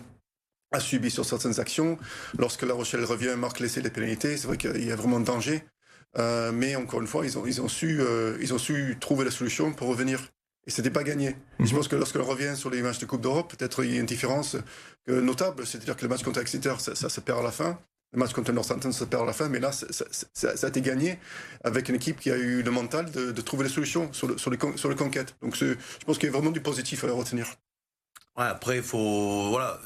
a 0.72 0.80
subi 0.80 1.10
sur 1.10 1.24
certaines 1.24 1.60
actions. 1.60 1.98
Lorsque 2.38 2.64
La 2.64 2.74
Rochelle 2.74 3.06
revient, 3.06 3.36
marque 3.38 3.60
laisser 3.62 3.82
les 3.82 3.90
pénalités, 3.90 4.36
c'est 4.38 4.48
vrai 4.48 4.58
qu'il 4.58 4.86
y 4.86 4.92
a 4.92 4.96
vraiment 4.96 5.20
danger. 5.22 5.64
mais 6.54 6.76
encore 6.76 7.02
une 7.02 7.08
fois, 7.08 7.26
ils 7.26 7.38
ont, 7.38 7.46
ils, 7.46 7.62
ont 7.62 7.68
su, 7.68 8.02
ils 8.42 8.54
ont 8.54 8.58
su 8.58 8.98
trouver 9.00 9.26
la 9.26 9.32
solution 9.32 9.74
pour 9.74 9.88
revenir. 9.88 10.32
Et 10.68 10.72
ce 10.72 10.82
n'était 10.82 10.92
pas 10.92 11.04
gagné. 11.04 11.36
Je 11.60 11.66
mhm. 11.66 11.72
pense 11.72 11.88
que 11.88 11.96
lorsqu'on 11.96 12.24
revient 12.24 12.56
sur 12.56 12.70
les 12.70 12.82
matchs 12.82 13.00
de 13.00 13.06
Coupe 13.06 13.22
d'Europe, 13.22 13.54
peut-être 13.56 13.84
il 13.84 13.94
y 13.94 13.98
a 13.98 14.00
une 14.00 14.06
différence 14.06 14.58
notable. 15.08 15.66
C'est-à-dire 15.66 15.96
que 15.96 16.02
le 16.02 16.10
match 16.10 16.24
contre 16.24 16.40
Exeter, 16.40 16.74
ça, 16.80 16.96
ça 16.96 17.10
se 17.10 17.22
perd 17.22 17.40
à 17.40 17.44
la 17.44 17.52
fin. 17.52 17.80
Le 18.16 18.20
match 18.20 18.32
contre 18.32 18.54
Northampton 18.54 18.94
se 18.94 19.04
perd 19.04 19.24
à 19.24 19.26
la 19.26 19.34
fin, 19.34 19.50
mais 19.50 19.60
là, 19.60 19.72
ça, 19.74 19.86
a 20.50 20.68
été 20.68 20.82
gagné 20.82 21.20
avec 21.66 21.90
une 21.90 21.96
équipe 21.96 22.20
qui 22.20 22.32
a 22.32 22.38
eu 22.38 22.64
le 22.64 22.72
mental 22.72 23.12
de, 23.12 23.42
trouver 23.42 23.66
des 23.66 23.70
solutions 23.70 24.12
sur, 24.14 24.28
le, 24.28 24.38
sur, 24.38 24.50
les, 24.50 24.58
sur 24.78 24.90
les 24.90 24.96
conquêtes. 24.96 25.36
Donc, 25.42 25.56
je 25.56 25.76
pense 26.06 26.18
qu'il 26.18 26.28
y 26.28 26.30
a 26.30 26.32
vraiment 26.32 26.52
du 26.52 26.62
positif 26.62 27.04
à 27.04 27.12
retenir. 27.12 27.46
Ouais, 28.38 28.46
après, 28.46 28.78
il 28.78 28.84
faut. 28.84 29.50
Voilà. 29.50 29.82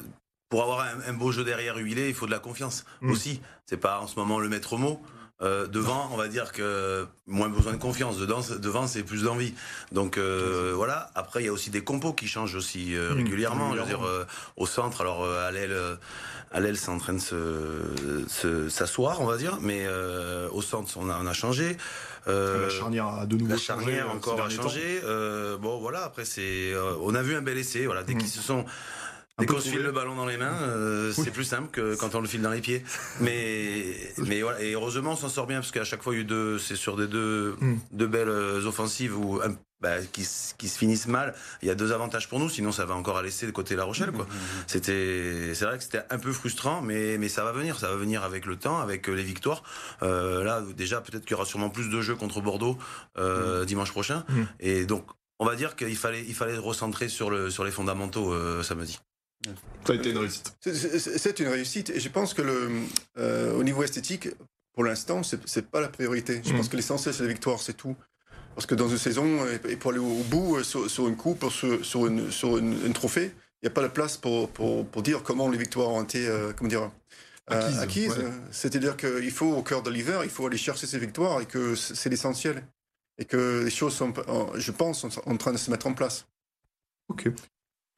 Pour 0.48 0.62
avoir 0.62 0.86
un, 1.06 1.12
beau 1.12 1.30
jeu 1.30 1.44
derrière 1.44 1.76
huilé, 1.76 2.08
il 2.08 2.14
faut 2.14 2.26
de 2.26 2.30
la 2.30 2.40
confiance 2.40 2.84
mm. 3.00 3.10
aussi. 3.10 3.40
C'est 3.66 3.76
pas 3.76 4.00
en 4.00 4.06
ce 4.06 4.18
moment 4.18 4.38
le 4.38 4.48
maître 4.48 4.76
mot. 4.76 5.00
Euh, 5.42 5.66
devant, 5.66 6.10
on 6.12 6.16
va 6.16 6.28
dire 6.28 6.52
que 6.52 7.06
moins 7.26 7.48
besoin 7.48 7.72
de 7.72 7.78
confiance. 7.78 8.18
Dedans, 8.18 8.40
devant, 8.58 8.86
c'est 8.86 9.02
plus 9.02 9.22
d'envie. 9.22 9.54
Donc 9.90 10.18
euh, 10.18 10.72
voilà. 10.76 11.10
Après, 11.14 11.42
il 11.42 11.46
y 11.46 11.48
a 11.48 11.52
aussi 11.52 11.70
des 11.70 11.82
compos 11.82 12.12
qui 12.12 12.28
changent 12.28 12.56
aussi 12.56 12.94
euh, 12.94 13.14
mm. 13.14 13.16
régulièrement. 13.16 13.74
Je 13.74 13.80
veux 13.80 13.86
dire, 13.86 14.26
au 14.56 14.66
centre, 14.66 15.00
alors 15.00 15.24
à 15.24 15.50
l'aile 15.50 15.76
à 16.52 16.58
l'aile, 16.58 16.76
c'est 16.76 16.90
en 16.90 16.98
train 16.98 17.14
de 17.14 18.68
s'asseoir, 18.68 19.20
on 19.20 19.26
va 19.26 19.36
dire, 19.36 19.58
mais 19.60 19.84
euh, 19.86 20.48
au 20.50 20.62
centre, 20.62 20.90
on 20.96 21.08
a, 21.08 21.18
on 21.20 21.26
a 21.26 21.32
changé. 21.32 21.76
Euh, 22.26 22.64
la 22.64 22.70
charnière 22.70 23.06
a 23.06 23.26
de 23.26 23.36
nouveau 23.36 23.52
la 23.52 23.56
charnière 23.56 24.06
changé, 24.06 24.16
encore 24.16 24.40
a 24.40 24.50
changé. 24.50 25.00
Euh, 25.04 25.56
bon, 25.56 25.78
voilà. 25.78 26.04
Après, 26.04 26.24
c'est, 26.24 26.72
on 27.02 27.14
a 27.14 27.22
vu 27.22 27.36
un 27.36 27.42
bel 27.42 27.56
essai. 27.56 27.86
Voilà, 27.86 28.02
dès 28.02 28.14
mmh. 28.14 28.18
qu'ils 28.18 28.28
se 28.28 28.40
sont 28.40 28.64
Dès 29.40 29.46
qu'on 29.46 29.60
se 29.60 29.68
file 29.68 29.82
le 29.82 29.92
ballon 29.92 30.14
dans 30.14 30.26
les 30.26 30.36
mains, 30.36 31.12
c'est 31.12 31.32
plus 31.32 31.44
simple 31.44 31.68
que 31.70 31.96
quand 31.96 32.14
on 32.14 32.20
le 32.20 32.28
file 32.28 32.42
dans 32.42 32.50
les 32.50 32.60
pieds. 32.60 32.84
Mais, 33.20 33.96
mais 34.18 34.42
voilà. 34.42 34.62
Et 34.62 34.72
heureusement, 34.72 35.12
on 35.12 35.16
s'en 35.16 35.28
sort 35.28 35.46
bien 35.46 35.60
parce 35.60 35.72
qu'à 35.72 35.84
chaque 35.84 36.02
fois, 36.02 36.14
il 36.14 36.16
y 36.16 36.18
a 36.20 36.22
eu 36.22 36.26
deux, 36.26 36.58
c'est 36.58 36.76
sur 36.76 36.96
des 36.96 37.06
deux, 37.06 37.56
mmh. 37.60 37.74
deux 37.92 38.06
belles 38.06 38.28
offensives 38.66 39.16
où 39.18 39.40
bah, 39.80 40.02
qui, 40.12 40.26
qui, 40.58 40.68
se 40.68 40.78
finissent 40.78 41.06
mal. 41.06 41.34
Il 41.62 41.68
y 41.68 41.70
a 41.70 41.74
deux 41.74 41.92
avantages 41.92 42.28
pour 42.28 42.38
nous, 42.38 42.50
sinon 42.50 42.70
ça 42.70 42.84
va 42.84 42.94
encore 42.94 43.16
à 43.16 43.22
laisser 43.22 43.46
de 43.46 43.50
côté 43.50 43.76
La 43.76 43.84
Rochelle. 43.84 44.12
Quoi. 44.12 44.24
Mmh, 44.24 44.28
mmh. 44.28 44.64
C'était, 44.66 45.54
c'est 45.54 45.64
vrai 45.64 45.78
que 45.78 45.84
c'était 45.84 46.02
un 46.10 46.18
peu 46.18 46.32
frustrant, 46.32 46.82
mais, 46.82 47.16
mais 47.16 47.30
ça 47.30 47.44
va 47.44 47.52
venir, 47.52 47.78
ça 47.78 47.88
va 47.88 47.96
venir 47.96 48.22
avec 48.22 48.44
le 48.44 48.56
temps, 48.56 48.78
avec 48.78 49.08
euh, 49.08 49.14
les 49.14 49.22
victoires. 49.22 49.62
Euh, 50.02 50.44
là, 50.44 50.62
déjà, 50.76 51.00
peut-être 51.00 51.24
qu'il 51.24 51.32
y 51.32 51.34
aura 51.34 51.46
sûrement 51.46 51.70
plus 51.70 51.88
de 51.88 52.00
jeux 52.02 52.14
contre 52.14 52.42
Bordeaux 52.42 52.76
euh, 53.18 53.64
dimanche 53.64 53.90
prochain. 53.90 54.24
Et 54.60 54.84
donc, 54.84 55.06
on 55.38 55.46
va 55.46 55.56
dire 55.56 55.74
qu'il 55.74 55.96
fallait, 55.96 56.22
il 56.28 56.34
fallait 56.34 56.58
recentrer 56.58 57.08
sur, 57.08 57.30
le, 57.30 57.50
sur 57.50 57.64
les 57.64 57.70
fondamentaux 57.70 58.32
euh, 58.32 58.62
samedi. 58.62 59.00
Ça 59.86 59.92
a 59.92 59.96
été 59.96 60.10
une 60.10 60.18
réussite. 60.18 60.54
C'est 60.60 61.40
une 61.40 61.48
réussite, 61.48 61.90
et 61.90 62.00
je 62.00 62.08
pense 62.08 62.34
que 62.34 62.42
le, 62.42 62.70
euh, 63.18 63.54
au 63.54 63.64
niveau 63.64 63.82
esthétique, 63.82 64.28
pour 64.74 64.84
l'instant, 64.84 65.22
c'est 65.22 65.70
pas 65.70 65.80
la 65.80 65.88
priorité. 65.88 66.42
Je 66.44 66.52
pense 66.52 66.68
que 66.68 66.76
l'essentiel, 66.76 67.14
c'est 67.14 67.22
la 67.22 67.28
victoire, 67.28 67.60
c'est 67.60 67.76
tout. 67.76 67.96
Parce 68.54 68.66
que 68.66 68.74
dans 68.74 68.88
une 68.88 68.98
saison, 68.98 69.46
et 69.68 69.76
pour 69.76 69.92
aller 69.92 70.00
au 70.00 70.22
bout 70.24 70.56
euh, 70.56 70.62
sur, 70.62 71.08
une 71.08 71.16
coupe, 71.16 71.44
sur, 71.50 72.06
une, 72.06 72.30
sur 72.30 72.58
une, 72.58 72.92
trophée, 72.92 73.32
il 73.62 73.66
n'y 73.66 73.68
a 73.68 73.70
pas 73.70 73.82
de 73.82 73.88
place 73.88 74.16
pour, 74.16 74.50
pour, 74.50 74.86
pour, 74.86 75.02
dire 75.02 75.22
comment 75.22 75.48
les 75.48 75.58
victoires 75.58 75.90
ont 75.90 76.02
été 76.02 76.28
comment 76.56 76.68
dire, 76.68 76.90
acquises. 77.46 78.16
C'est-à-dire 78.50 78.96
qu'il 78.96 79.30
faut, 79.30 79.52
au 79.52 79.62
cœur 79.62 79.82
de 79.82 79.90
l'hiver, 79.90 80.24
il 80.24 80.30
faut 80.30 80.46
aller 80.46 80.58
chercher 80.58 80.86
ces 80.86 80.98
victoires 80.98 81.40
et 81.40 81.46
que 81.46 81.74
c'est 81.74 82.10
l'essentiel. 82.10 82.62
Et 83.18 83.26
que 83.26 83.64
les 83.64 83.70
choses 83.70 83.94
sont, 83.94 84.14
je 84.54 84.72
pense, 84.72 85.00
sont 85.00 85.28
en 85.28 85.36
train 85.36 85.52
de 85.52 85.58
se 85.58 85.70
mettre 85.70 85.86
en 85.86 85.92
place. 85.92 86.26
Ok. 87.08 87.30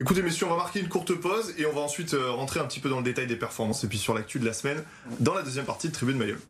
Écoutez, 0.02 0.20
messieurs, 0.20 0.46
on 0.46 0.50
va 0.50 0.56
marquer 0.56 0.80
une 0.80 0.88
courte 0.88 1.14
pause 1.14 1.54
et 1.58 1.64
on 1.64 1.72
va 1.72 1.80
ensuite 1.80 2.16
rentrer 2.18 2.58
un 2.58 2.64
petit 2.64 2.80
peu 2.80 2.88
dans 2.88 2.96
le 2.96 3.04
détail 3.04 3.28
des 3.28 3.36
performances 3.36 3.84
et 3.84 3.86
puis 3.86 3.98
sur 3.98 4.14
l'actu 4.14 4.40
de 4.40 4.44
la 4.44 4.52
semaine 4.52 4.82
dans 5.20 5.32
la 5.32 5.42
deuxième 5.42 5.64
partie 5.64 5.90
de 5.90 5.92
Tribune 5.92 6.18
Mayol. 6.18 6.40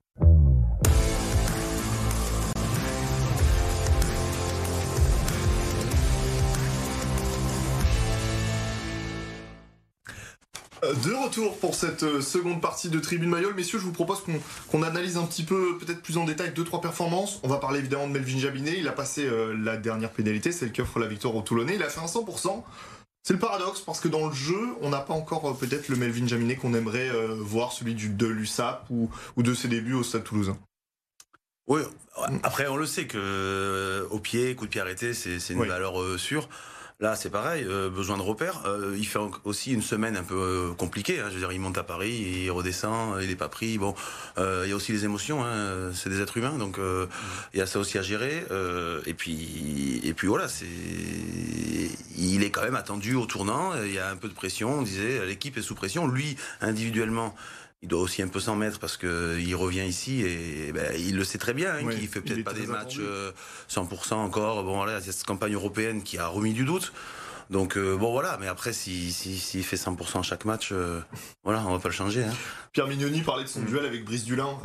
Euh, 10.85 10.95
de 10.95 11.13
retour 11.13 11.59
pour 11.59 11.75
cette 11.75 12.05
euh, 12.05 12.23
seconde 12.23 12.63
partie 12.63 12.89
de 12.89 12.99
Tribune 13.01 13.29
Mayol. 13.29 13.55
Messieurs, 13.55 13.79
je 13.79 13.85
vous 13.85 13.93
propose 13.93 14.25
qu'on 14.71 14.83
analyse 14.83 15.19
un 15.19 15.25
petit 15.25 15.45
peu, 15.45 15.77
peut-être 15.77 16.01
plus 16.01 16.17
en 16.17 16.25
détail, 16.25 16.53
deux, 16.55 16.65
trois 16.65 16.81
performances. 16.81 17.39
On 17.43 17.49
va 17.49 17.59
parler 17.59 17.81
évidemment 17.81 18.09
de 18.09 18.13
Melvin 18.13 18.39
Jabinet. 18.39 18.79
Il 18.79 18.89
a 18.89 18.93
passé 18.93 19.27
euh, 19.27 19.55
la 19.63 19.77
dernière 19.77 20.11
pénalité, 20.11 20.53
celle 20.53 20.73
qui 20.73 20.81
offre 20.81 20.99
la 20.99 21.07
victoire 21.07 21.37
au 21.37 21.43
Toulonnais. 21.43 21.75
Il 21.75 21.83
a 21.83 21.91
fait 21.91 22.01
un 22.01 22.07
100%. 22.07 22.65
C'est 23.23 23.35
le 23.35 23.39
paradoxe 23.39 23.81
parce 23.81 24.01
que 24.01 24.09
dans 24.09 24.27
le 24.29 24.35
jeu, 24.35 24.75
on 24.81 24.91
n'a 24.91 25.01
pas 25.01 25.15
encore 25.15 25.57
peut-être 25.57 25.89
le 25.89 25.97
Melvin 25.97 26.27
Jaminet 26.27 26.57
qu'on 26.57 26.75
aimerait 26.75 27.11
voir, 27.39 27.73
celui 27.73 27.95
du, 27.95 28.09
de 28.09 28.27
l'USAP 28.27 28.87
ou, 28.91 29.11
ou, 29.37 29.43
de 29.43 29.55
ses 29.55 29.69
débuts 29.69 29.95
au 29.95 30.03
Stade 30.03 30.25
Toulousain. 30.25 30.59
Oui, 31.69 31.83
après 32.43 32.67
on 32.67 32.77
le 32.77 32.87
sait 32.87 33.07
que 33.07 34.07
au 34.11 34.19
pied, 34.19 34.57
coup 34.57 34.65
de 34.65 34.71
pied 34.71 34.81
arrêté, 34.81 35.15
c'est 35.15 35.39
une 35.51 35.65
valeur 35.65 36.19
sûre. 36.19 36.49
Là, 37.03 37.17
c'est 37.17 37.31
pareil, 37.31 37.65
euh, 37.69 37.91
besoin 37.91 38.17
de 38.17 38.23
repères. 38.23 38.63
Euh, 38.65 38.95
il 38.97 39.05
fait 39.05 39.19
aussi 39.43 39.73
une 39.73 39.83
semaine 39.83 40.17
un 40.17 40.23
peu 40.23 40.37
euh, 40.37 40.73
compliquée. 40.73 41.19
Hein. 41.19 41.25
Je 41.31 41.35
veux 41.35 41.41
dire, 41.41 41.51
il 41.51 41.59
monte 41.59 41.77
à 41.77 41.83
Paris, 41.83 42.45
il 42.45 42.51
redescend, 42.53 43.21
il 43.21 43.27
n'est 43.27 43.35
pas 43.35 43.49
pris. 43.49 43.77
Bon, 43.77 43.97
il 44.39 44.69
y 44.69 44.73
a 44.73 44.77
aussi 44.77 44.93
les 44.93 45.05
émotions. 45.05 45.45
Hein. 45.45 45.91
C'est 45.95 46.11
des 46.11 46.21
êtres 46.21 46.37
humains, 46.37 46.59
donc 46.59 46.79
il 47.55 47.59
y 47.59 47.61
a 47.61 47.67
ça 47.67 47.81
aussi 47.81 47.99
à 47.99 48.03
gérer. 48.03 48.45
et 49.05 49.15
puis, 49.15 50.01
et 50.05 50.15
puis 50.15 50.29
voilà, 50.29 50.47
il 52.17 52.45
est 52.45 52.51
quand 52.51 52.63
même 52.63 52.77
attendu 52.77 53.17
au 53.17 53.27
tournant. 53.27 53.73
Il 53.83 53.93
y 53.93 53.99
a 53.99 54.09
un 54.09 54.17
peu 54.17 54.29
de 54.29 54.35
pression. 54.35 54.79
On 54.79 54.83
disait, 54.83 55.27
l'équipe 55.27 55.57
est 55.57 55.63
sous 55.63 55.75
pression. 55.75 56.07
Lui, 56.07 56.37
individuellement, 56.61 57.35
il 57.83 57.89
doit 57.89 58.01
aussi 58.01 58.23
un 58.23 58.29
peu 58.29 58.41
s'en 58.41 58.55
mettre 58.55 58.79
parce 58.79 58.97
que 58.97 59.39
il 59.41 59.55
revient 59.57 59.85
ici 59.85 60.23
et 60.23 60.73
ben, 60.73 60.95
il 60.97 61.17
le 61.17 61.25
sait 61.25 61.39
très 61.39 61.53
bien 61.53 61.75
hein, 61.75 61.89
qu'il 61.89 62.09
fait 62.09 62.21
peut-être 62.21 62.45
pas 62.45 62.53
des 62.53 62.67
matchs 62.67 62.99
100% 62.99 63.01
euh, 63.01 64.17
encore. 64.17 64.63
Bon 64.63 64.77
voilà, 64.77 65.01
cette 65.01 65.25
campagne 65.25 65.55
européenne 65.55 66.03
qui 66.03 66.17
a 66.17 66.29
remis 66.29 66.53
du 66.53 66.65
doute. 66.65 66.93
Donc 67.51 67.77
euh, 67.77 67.97
bon 67.97 68.13
voilà, 68.13 68.39
mais 68.41 68.47
après 68.47 68.73
s'il 68.73 69.13
si, 69.13 69.37
si, 69.37 69.63
fait 69.65 69.77
100% 69.77 70.21
à 70.21 70.23
chaque 70.23 70.45
match, 70.45 70.71
euh, 70.71 71.01
voilà, 71.43 71.65
on 71.67 71.73
va 71.73 71.81
pas 71.81 71.89
le 71.89 71.95
changer. 71.95 72.23
Hein. 72.23 72.33
Pierre 72.73 72.87
Mignoni 72.87 73.21
parlait 73.23 73.43
de 73.43 73.49
son 73.49 73.63
duel 73.63 73.85
avec 73.85 74.05
Brice 74.05 74.25
Dulin, 74.25 74.57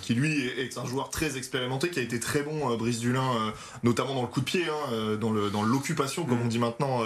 qui 0.00 0.14
lui 0.14 0.46
est, 0.46 0.78
un 0.78 0.86
joueur 0.86 1.10
très 1.10 1.36
expérimenté, 1.36 1.90
qui 1.90 2.00
a 2.00 2.02
été 2.02 2.18
très 2.18 2.42
bon, 2.42 2.74
Brice 2.76 2.98
Dulin, 2.98 3.52
notamment 3.84 4.14
dans 4.14 4.22
le 4.22 4.28
coup 4.28 4.40
de 4.40 4.46
pied, 4.46 4.64
hein, 4.64 5.16
dans 5.20 5.62
l'occupation, 5.62 6.24
comme 6.24 6.38
mm. 6.38 6.46
on 6.46 6.48
dit 6.48 6.58
maintenant, 6.58 7.02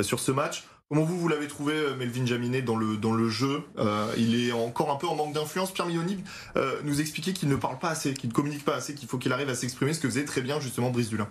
sur 0.00 0.20
ce 0.20 0.32
match. 0.32 0.64
Comment 0.92 1.06
vous, 1.06 1.18
vous 1.18 1.28
l'avez 1.28 1.48
trouvé, 1.48 1.72
euh, 1.72 1.96
Melvin 1.96 2.26
Jaminet, 2.26 2.60
dans 2.60 2.76
le, 2.76 2.98
dans 2.98 3.14
le 3.14 3.30
jeu? 3.30 3.62
Euh, 3.78 4.12
Il 4.18 4.38
est 4.38 4.52
encore 4.52 4.90
un 4.90 4.96
peu 4.96 5.06
en 5.06 5.14
manque 5.14 5.32
d'influence. 5.32 5.72
Pierre 5.72 5.86
Milloni 5.86 6.22
euh, 6.56 6.78
nous 6.84 7.00
expliquait 7.00 7.32
qu'il 7.32 7.48
ne 7.48 7.56
parle 7.56 7.78
pas 7.78 7.88
assez, 7.88 8.12
qu'il 8.12 8.28
ne 8.28 8.34
communique 8.34 8.62
pas 8.62 8.74
assez, 8.74 8.92
qu'il 8.92 9.08
faut 9.08 9.16
qu'il 9.16 9.32
arrive 9.32 9.48
à 9.48 9.54
s'exprimer, 9.54 9.94
ce 9.94 10.00
que 10.00 10.08
faisait 10.08 10.26
très 10.26 10.42
bien 10.42 10.60
justement 10.60 10.90
Brice 10.90 11.08
Dulin. 11.08 11.30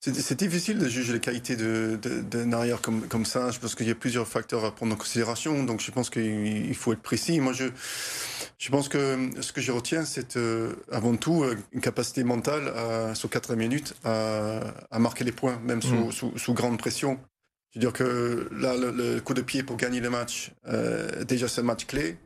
C'est 0.00 0.38
difficile 0.38 0.78
de 0.78 0.88
juger 0.88 1.12
les 1.12 1.20
qualités 1.20 1.54
d'un 1.54 2.52
arrière 2.54 2.80
comme, 2.80 3.02
comme 3.08 3.26
ça. 3.26 3.50
Je 3.50 3.58
pense 3.58 3.74
qu'il 3.74 3.88
y 3.88 3.90
a 3.90 3.94
plusieurs 3.94 4.26
facteurs 4.26 4.64
à 4.64 4.74
prendre 4.74 4.94
en 4.94 4.96
considération. 4.96 5.62
Donc 5.62 5.80
je 5.80 5.90
pense 5.90 6.08
qu'il 6.08 6.74
faut 6.74 6.94
être 6.94 7.02
précis. 7.02 7.40
Moi, 7.40 7.52
je, 7.52 7.64
je 8.56 8.70
pense 8.70 8.88
que 8.88 9.30
ce 9.38 9.52
que 9.52 9.60
je 9.60 9.72
retiens, 9.72 10.06
c'est 10.06 10.38
avant 10.90 11.16
tout 11.16 11.44
une 11.72 11.80
capacité 11.82 12.24
mentale 12.24 12.68
à, 12.68 13.14
sur 13.14 13.28
4 13.28 13.54
minutes 13.54 13.94
à, 14.04 14.60
à, 14.90 14.98
marquer 14.98 15.24
les 15.24 15.32
points, 15.32 15.58
même 15.62 15.82
sous, 15.82 16.06
mm. 16.06 16.12
sous, 16.12 16.38
sous, 16.38 16.54
grande 16.54 16.78
pression. 16.78 17.18
Je 17.76 17.80
veux 17.80 17.90
dire 17.90 17.92
que 17.92 18.48
là, 18.58 18.74
le, 18.74 19.20
coup 19.20 19.34
de 19.34 19.42
pied 19.42 19.62
pour 19.62 19.76
gagner 19.76 20.00
le 20.00 20.08
match, 20.08 20.50
euh, 20.66 21.24
déjà 21.24 21.46
c'est 21.46 21.60
un 21.60 21.64
match 21.64 21.84
clé. 21.84 22.16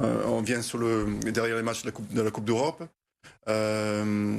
Euh, 0.00 0.22
on 0.26 0.42
vient 0.42 0.62
sur 0.62 0.78
le, 0.78 1.18
derrière 1.32 1.56
les 1.56 1.62
matchs 1.64 1.82
de 1.82 1.86
la 1.86 1.92
Coupe, 1.92 2.14
de 2.14 2.22
la 2.22 2.30
coupe 2.30 2.44
d'Europe. 2.44 2.84
Euh, 3.48 4.36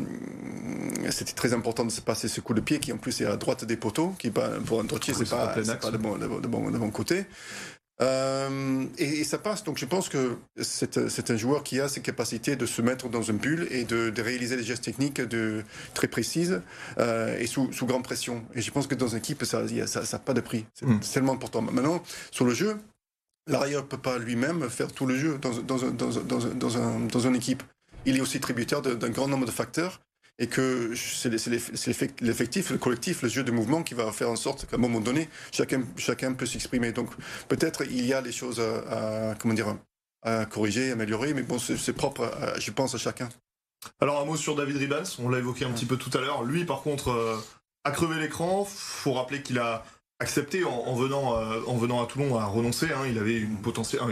c'était 1.10 1.34
très 1.34 1.54
important 1.54 1.84
de 1.84 1.92
se 1.92 2.00
passer 2.00 2.30
ce 2.30 2.40
coup 2.40 2.54
de 2.54 2.62
pied 2.62 2.80
qui 2.80 2.94
en 2.94 2.98
plus 2.98 3.20
est 3.20 3.26
à 3.26 3.36
droite 3.36 3.66
des 3.66 3.76
poteaux, 3.76 4.16
qui 4.18 4.32
pour 4.32 4.80
un 4.80 4.86
droitier 4.86 5.14
c'est 5.14 5.30
pas, 5.30 5.48
pas, 5.48 5.76
pas 5.76 5.92
le, 5.92 5.98
bon, 5.98 6.16
le, 6.16 6.28
bon, 6.30 6.70
le 6.70 6.80
bon 6.80 6.92
côté. 6.92 7.26
Euh, 8.04 8.86
et, 8.98 9.24
ça 9.24 9.38
passe. 9.38 9.64
Donc 9.64 9.78
je 9.78 9.86
pense 9.86 10.10
que 10.10 10.38
c'est 10.58 11.32
un 11.32 11.38
joueur 11.38 11.64
qui 11.64 11.80
a 11.80 11.88
ces 11.88 12.02
capacités 12.02 12.56
de 12.56 12.66
se 12.66 12.82
mettre 12.82 13.10
dans 13.10 13.22
une 13.22 13.38
bulle 13.38 13.68
et 13.72 13.86
de, 13.86 14.12
réaliser 14.22 14.58
des 14.58 14.64
gestes 14.64 14.84
techniques 14.84 15.22
de, 15.22 15.64
très 15.94 16.08
précises 16.08 16.62
euh, 16.98 17.38
et 17.40 17.48
sous, 17.48 17.72
sous, 17.72 17.86
grande 17.86 18.04
pression. 18.04 18.44
Et 18.56 18.62
je 18.62 18.72
pense 18.72 18.88
que 18.88 18.96
dans 18.96 19.08
une 19.08 19.18
équipe, 19.18 19.44
ça 19.46 19.64
n'a 19.64 19.88
ça, 19.88 20.20
pas 20.20 20.34
de 20.34 20.42
prix. 20.42 20.66
C'est 20.74 21.14
tellement 21.14 21.34
important. 21.34 21.62
Maintenant, 21.62 22.04
sur 22.32 22.46
le 22.46 22.54
jeu, 22.54 22.78
l'arrière 23.48 23.82
ne 23.82 23.88
peut 23.88 23.98
pas 23.98 24.18
lui-même 24.18 24.70
faire 24.70 24.92
tout 24.92 25.06
le 25.06 25.18
jeu 25.18 25.40
dans, 25.40 25.52
dans, 25.62 26.78
un, 26.78 27.00
dans 27.00 27.20
une 27.20 27.36
équipe. 27.36 27.64
Il 28.06 28.18
est 28.18 28.22
aussi 28.22 28.40
tributaire 28.40 28.82
d'un 28.82 29.10
grand 29.10 29.28
nombre 29.28 29.46
de 29.46 29.52
facteurs 29.52 30.02
et 30.40 30.48
que 30.48 30.94
c'est 30.96 31.30
l'effectif, 31.30 32.72
le 32.72 32.78
collectif, 32.78 33.22
le 33.22 33.30
jeu 33.30 33.44
de 33.44 33.52
mouvement 33.52 33.84
qui 33.84 33.94
va 33.94 34.12
faire 34.12 34.30
en 34.30 34.36
sorte 34.36 34.66
qu'à 34.66 34.78
un 34.78 34.80
moment 34.80 35.00
donné, 35.00 35.30
chacun, 35.52 36.34
peut 36.34 36.46
s'exprimer. 36.46 36.92
Donc 36.92 37.10
peut-être 37.48 37.84
il 37.86 38.06
y 38.06 38.14
a 38.14 38.22
des 38.22 38.32
choses 38.32 38.60
à, 38.60 39.36
comment 39.40 39.54
dire, 39.54 39.76
à 40.24 40.46
corriger, 40.46 40.92
améliorer, 40.92 41.34
mais 41.34 41.44
bon, 41.44 41.60
c'est 41.60 41.94
propre, 41.94 42.32
je 42.58 42.72
pense, 42.72 42.96
à 42.96 42.98
chacun. 42.98 43.30
Alors 44.00 44.22
un 44.22 44.26
mot 44.26 44.36
sur 44.36 44.56
David 44.56 44.78
Ribans, 44.78 45.06
on 45.20 45.30
l'a 45.30 45.40
évoqué 45.40 45.66
un 45.66 45.72
petit 45.72 45.86
peu 45.86 45.98
tout 45.98 46.16
à 46.18 46.22
l'heure. 46.22 46.44
Lui, 46.44 46.66
par 46.66 46.82
contre, 46.82 47.10
euh, 47.10 47.38
a 47.84 47.92
crevé 47.92 48.20
l'écran. 48.20 48.66
Faut 48.66 49.14
rappeler 49.14 49.42
qu'il 49.42 49.60
a 49.60 49.86
accepté 50.24 50.64
en, 50.64 50.96
venant 50.96 51.38
euh, 51.38 51.60
en 51.68 51.76
venant 51.76 52.02
à 52.02 52.08
Toulon 52.08 52.38
à 52.38 52.46
renoncer. 52.46 52.88
Hein. 52.88 53.06
il 53.08 53.20
avait 53.20 53.38
une 53.38 53.58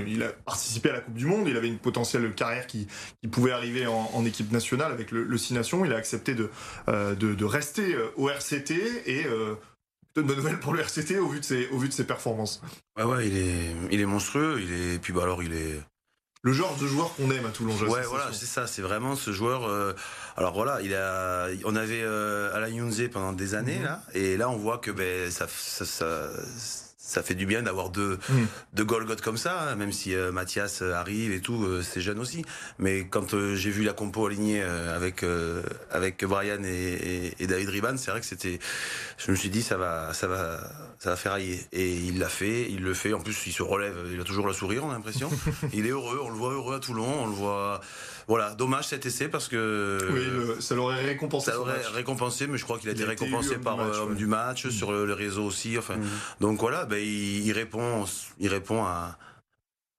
il 0.08 0.24
a 0.24 0.30
participé 0.30 0.90
à 0.90 0.94
la 0.94 1.00
Coupe 1.00 1.16
du 1.16 1.26
Monde. 1.26 1.48
Il 1.48 1.58
avait 1.58 1.70
une 1.70 1.80
potentielle 1.80 2.32
carrière 2.34 2.68
qui, 2.68 2.88
pouvait 3.32 3.52
arriver 3.52 3.88
en, 3.88 4.26
équipe 4.26 4.52
nationale 4.52 4.92
avec 4.92 5.12
le, 5.12 5.24
le 5.24 5.38
Nations. 5.54 5.86
Il 5.86 5.94
a 5.94 5.96
accepté 5.96 6.36
de 6.36 6.50
euh, 6.90 7.16
de, 7.16 7.46
rester 7.46 7.96
euh, 7.96 8.12
au 8.18 8.30
RCT 8.30 8.74
et 9.08 9.24
de 9.24 10.22
bonnes 10.22 10.36
nouvelles 10.36 10.60
pour 10.60 10.74
le 10.74 10.82
RCT 10.82 11.18
au 11.20 11.28
vu 11.28 11.40
de 11.40 11.46
ses 11.46 11.68
au 11.70 11.78
vu 11.78 11.88
de 11.88 11.94
ses 11.94 12.06
performances. 12.06 12.62
Ouais 12.98 13.04
ouais, 13.04 13.28
il 13.28 13.38
est 13.38 13.76
il 13.92 14.02
est 14.02 14.06
monstrueux. 14.06 14.62
Il 14.62 14.74
est 14.74 15.00
puis 15.00 15.14
bah 15.14 15.24
alors 15.24 15.42
il 15.42 15.54
est 15.54 15.80
le 16.44 16.54
genre 16.54 16.76
de 16.78 16.88
joueur 16.88 17.14
qu'on 17.16 17.30
aime 17.32 17.46
à 17.46 17.50
Toulon. 17.50 17.74
Ouais, 17.88 18.04
voilà, 18.04 18.30
c'est 18.34 18.46
ça. 18.46 18.66
C'est 18.66 18.82
vraiment 18.82 19.16
ce 19.16 19.32
joueur. 19.32 19.68
Euh, 19.68 19.94
alors 20.38 20.54
voilà, 20.54 20.82
il 20.82 20.94
a, 20.96 21.48
on 21.66 21.76
avait 21.76 22.02
euh, 22.02 22.56
Alain 22.56 22.70
Younzé 22.70 23.10
pendant 23.10 23.34
des 23.34 23.54
années 23.54 23.78
mhm. 23.78 23.84
là, 23.84 24.02
et 24.14 24.38
là 24.38 24.50
on 24.50 24.58
voit 24.58 24.78
que 24.80 24.92
ben 24.92 25.30
ça, 25.30 25.48
ça, 25.48 25.86
ça 25.86 26.30
ça 27.12 27.24
fait 27.24 27.36
du 27.36 27.46
bien 27.46 27.62
d'avoir 27.62 27.90
deux, 27.90 28.18
mm. 28.30 28.46
deux 28.74 28.86
Golgoth 28.86 29.22
comme 29.22 29.38
ça, 29.38 29.62
hein, 29.62 29.76
même 29.76 29.92
si 29.92 30.16
euh, 30.16 30.32
Mathias 30.32 30.82
arrive 30.82 31.34
et 31.34 31.42
tout, 31.42 31.66
euh, 31.66 31.82
c'est 31.82 32.00
jeune 32.00 32.20
aussi. 32.20 32.46
Mais 32.80 33.06
quand 33.06 33.34
euh, 33.34 33.56
j'ai 33.56 33.70
vu 33.70 33.84
la 33.84 33.92
compo 33.92 34.26
alignée 34.26 34.62
avec 34.62 35.26
avec 35.92 36.24
Brian 36.24 36.64
et, 36.64 37.34
et, 37.40 37.48
David 37.48 37.70
Riban, 37.70 37.98
c'est 37.98 38.12
vrai 38.12 38.22
que 38.22 38.26
c'était, 38.26 38.60
je 39.18 39.32
me 39.32 39.36
suis 39.36 39.50
dit 39.50 39.62
ça 39.62 39.78
va 39.78 40.14
ça 40.14 40.28
va 40.28 40.60
ça 41.00 41.10
va 41.10 41.16
faire 41.16 41.34
ailler. 41.34 41.60
Et 41.74 41.92
il 41.92 42.20
l'a 42.20 42.30
fait, 42.30 42.68
il 42.70 42.82
le 42.82 42.94
fait. 42.94 43.14
En 43.14 43.20
plus, 43.20 43.36
il 43.46 43.52
se 43.52 43.64
relève, 43.64 43.96
il 44.14 44.22
a 44.22 44.24
toujours 44.24 44.48
le 44.48 44.54
sourire, 44.54 44.86
on 44.86 44.92
a 44.92 44.94
l'impression. 44.94 45.30
il 45.74 45.86
est 45.86 45.90
heureux, 45.90 46.22
on 46.24 46.30
le 46.30 46.36
voit 46.36 46.54
heureux 46.54 46.76
à 46.76 46.80
Toulon, 46.80 47.24
on 47.24 47.28
le 47.28 47.34
voit 47.34 47.82
voilà, 48.32 48.56
dommage 48.56 48.88
cet 48.88 49.06
essai 49.06 49.28
parce 49.28 49.50
que. 49.50 49.98
Oui, 50.10 50.62
ça 50.62 50.74
l'aurait 50.74 51.04
récompensé. 51.04 51.52
Ça 51.52 51.58
l'aurait 51.58 51.82
récompensé, 51.94 52.48
mais 52.48 52.58
je 52.58 52.64
crois 52.64 52.80
qu'il 52.80 52.88
a 52.88 52.94
été 52.94 53.04
récompensé 53.04 53.58
par 53.58 53.78
homme 53.78 54.16
du 54.16 54.26
match, 54.26 54.68
mm. 54.68 54.72
sur 54.72 54.94
le, 54.94 55.14
réseau 55.14 55.44
aussi. 55.44 55.78
Enfin, 55.78 55.98
mm. 55.98 56.08
donc 56.40 56.62
voilà, 56.62 56.86
ben, 56.86 56.96
il, 56.96 57.52
répond, 57.52 58.06
il 58.40 58.48
répond 58.48 58.86
à 58.86 59.18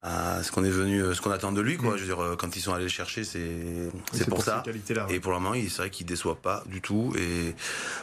à 0.01 0.43
ce 0.43 0.51
qu'on 0.51 0.65
est 0.65 0.71
venu, 0.71 1.15
ce 1.15 1.21
qu'on 1.21 1.31
attend 1.31 1.53
de 1.53 1.61
lui, 1.61 1.77
quoi. 1.77 1.93
Mm. 1.93 1.97
Je 1.99 2.05
veux 2.05 2.07
dire, 2.07 2.37
quand 2.39 2.57
ils 2.57 2.63
sont 2.63 2.73
allés 2.73 2.85
le 2.85 2.89
chercher, 2.89 3.23
c'est 3.25 3.91
c'est 4.15 4.27
pour, 4.27 4.43
ça. 4.43 4.63
Et 5.11 5.21
pour 5.21 5.33
le 5.33 5.39
moment, 5.39 5.55
c'est 5.55 5.77
vrai 5.77 5.91
qu'il 5.91 6.07
déçoit 6.07 6.37
pas 6.37 6.65
du 6.65 6.81
tout. 6.81 7.13
Et 7.19 7.55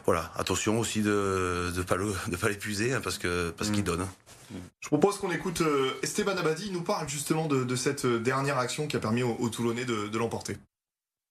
voilà, 0.06 0.32
attention 0.36 0.78
aussi 0.78 1.02
de 1.02 1.72
de 1.76 1.82
pas 1.82 1.98
de 1.98 2.36
pas 2.36 2.50
l'épuiser 2.50 2.94
hein, 2.94 3.02
parce 3.04 3.18
que 3.18 3.50
parce 3.50 3.72
qu'il 3.72 3.84
donne. 3.84 4.06
Je 4.80 4.88
propose 4.88 5.18
qu'on 5.18 5.32
écoute 5.32 5.62
euh, 5.62 5.92
Esteban 6.04 6.38
Abadi, 6.38 6.68
il 6.68 6.74
nous 6.74 6.82
parle 6.82 7.08
justement 7.08 7.48
de, 7.48 7.76
cette 7.76 8.06
euh, 8.06 8.20
dernière 8.20 8.58
action 8.58 8.88
qui 8.88 8.96
a 8.96 9.00
permis 9.00 9.24
aux, 9.24 9.50
Toulonnais 9.50 9.86
de, 9.86 10.18
l'emporter. 10.18 10.58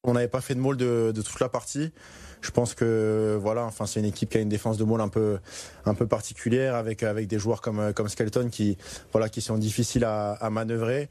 On 0.04 0.12
n'avait 0.12 0.28
pas 0.28 0.40
fait 0.40 0.54
de 0.54 0.60
môle 0.60 0.76
de, 0.76 1.12
toute 1.14 1.40
la 1.40 1.48
partie. 1.48 1.92
Je 2.40 2.52
pense 2.52 2.74
que 2.74 3.36
voilà, 3.40 3.64
enfin 3.64 3.84
c'est 3.84 3.98
une 3.98 4.06
équipe 4.06 4.30
qui 4.30 4.38
a 4.38 4.40
une 4.40 4.48
défense 4.48 4.76
de 4.78 4.84
môle 4.84 5.00
un 5.00 5.08
peu 5.08 6.06
particulière 6.08 6.76
avec 6.76 7.04
des 7.04 7.38
joueurs 7.38 7.60
comme 7.60 7.92
comme 7.92 8.08
Skelton 8.08 8.48
qui 8.48 8.78
voilà 9.10 9.28
qui 9.28 9.40
sont 9.40 9.58
difficiles 9.58 10.04
à 10.04 10.48
manœuvrer. 10.50 11.08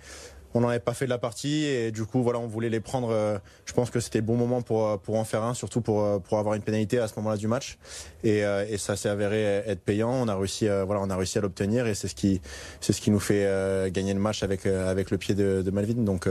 On 0.53 0.61
n'en 0.61 0.69
avait 0.69 0.79
pas 0.79 0.93
fait 0.93 1.05
de 1.05 1.09
la 1.09 1.17
partie 1.17 1.65
et 1.65 1.91
du 1.91 2.05
coup 2.05 2.23
voilà 2.23 2.39
on 2.39 2.47
voulait 2.47 2.69
les 2.69 2.79
prendre 2.79 3.09
euh, 3.11 3.37
je 3.65 3.73
pense 3.73 3.89
que 3.89 3.99
c'était 3.99 4.19
le 4.19 4.25
bon 4.25 4.35
moment 4.35 4.61
pour 4.61 4.87
euh, 4.87 4.97
pour 4.97 5.15
en 5.15 5.23
faire 5.23 5.43
un 5.43 5.53
surtout 5.53 5.81
pour 5.81 6.03
euh, 6.03 6.19
pour 6.19 6.39
avoir 6.39 6.55
une 6.55 6.61
pénalité 6.61 6.99
à 6.99 7.07
ce 7.07 7.15
moment-là 7.17 7.37
du 7.37 7.47
match. 7.47 7.77
Et, 8.23 8.39
et 8.39 8.77
ça 8.77 8.95
s'est 8.95 9.09
avéré 9.09 9.43
être 9.65 9.81
payant. 9.81 10.11
On 10.11 10.27
a 10.27 10.35
réussi 10.35 10.67
voilà 10.67 11.01
on 11.01 11.09
a 11.09 11.15
réussi 11.15 11.37
à 11.37 11.41
l'obtenir 11.41 11.87
et 11.87 11.95
c'est 11.95 12.07
ce 12.07 12.15
qui 12.15 12.41
c'est 12.81 12.93
ce 12.93 13.01
qui 13.01 13.11
nous 13.11 13.19
fait 13.19 13.45
gagner 13.91 14.13
le 14.13 14.19
match 14.19 14.43
avec 14.43 14.65
avec 14.65 15.11
le 15.11 15.17
pied 15.17 15.35
de, 15.35 15.61
de 15.61 15.71
Malvin 15.71 16.03
donc 16.03 16.27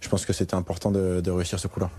je 0.00 0.08
pense 0.08 0.24
que 0.24 0.32
c'était 0.32 0.54
important 0.54 0.90
de, 0.90 1.20
de 1.20 1.30
réussir 1.30 1.58
ce 1.58 1.68
coup-là 1.68 1.90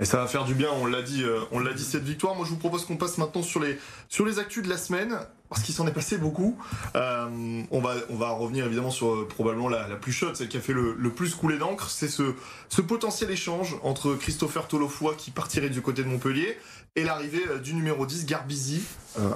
et 0.00 0.04
ça 0.04 0.18
va 0.18 0.28
faire 0.28 0.44
du 0.44 0.54
bien, 0.54 0.68
on 0.80 0.86
l'a 0.86 1.02
dit, 1.02 1.24
euh, 1.24 1.40
on 1.50 1.58
l'a 1.58 1.72
dit 1.72 1.82
cette 1.82 2.04
victoire. 2.04 2.36
Moi, 2.36 2.44
je 2.44 2.50
vous 2.50 2.56
propose 2.58 2.84
qu'on 2.84 2.96
passe 2.96 3.18
maintenant 3.18 3.42
sur 3.42 3.60
les 3.60 3.76
sur 4.08 4.24
les 4.24 4.38
actus 4.38 4.62
de 4.62 4.68
la 4.68 4.76
semaine 4.76 5.18
parce 5.48 5.62
qu'il 5.62 5.74
s'en 5.74 5.88
est 5.88 5.92
passé 5.92 6.18
beaucoup. 6.18 6.56
Euh, 6.94 7.62
on 7.72 7.80
va 7.80 7.94
on 8.08 8.14
va 8.14 8.30
revenir 8.30 8.64
évidemment 8.66 8.92
sur 8.92 9.12
euh, 9.12 9.28
probablement 9.28 9.68
la, 9.68 9.88
la, 9.88 9.96
plus 9.96 10.12
chaude, 10.12 10.36
celle 10.36 10.48
qui 10.48 10.56
a 10.56 10.60
fait 10.60 10.72
le, 10.72 10.94
le 10.96 11.10
plus 11.10 11.34
couler 11.34 11.58
d'encre, 11.58 11.90
c'est 11.90 12.06
ce 12.06 12.34
ce 12.68 12.80
potentiel 12.80 13.28
échange 13.32 13.76
entre 13.82 14.14
Christopher 14.14 14.68
Tolofoy 14.68 15.16
qui 15.16 15.32
partirait 15.32 15.70
du 15.70 15.82
côté 15.82 16.04
de 16.04 16.08
Montpellier 16.08 16.56
et 16.94 17.02
l'arrivée 17.02 17.42
du 17.64 17.74
numéro 17.74 18.06
10 18.06 18.26
Garbizi. 18.26 18.82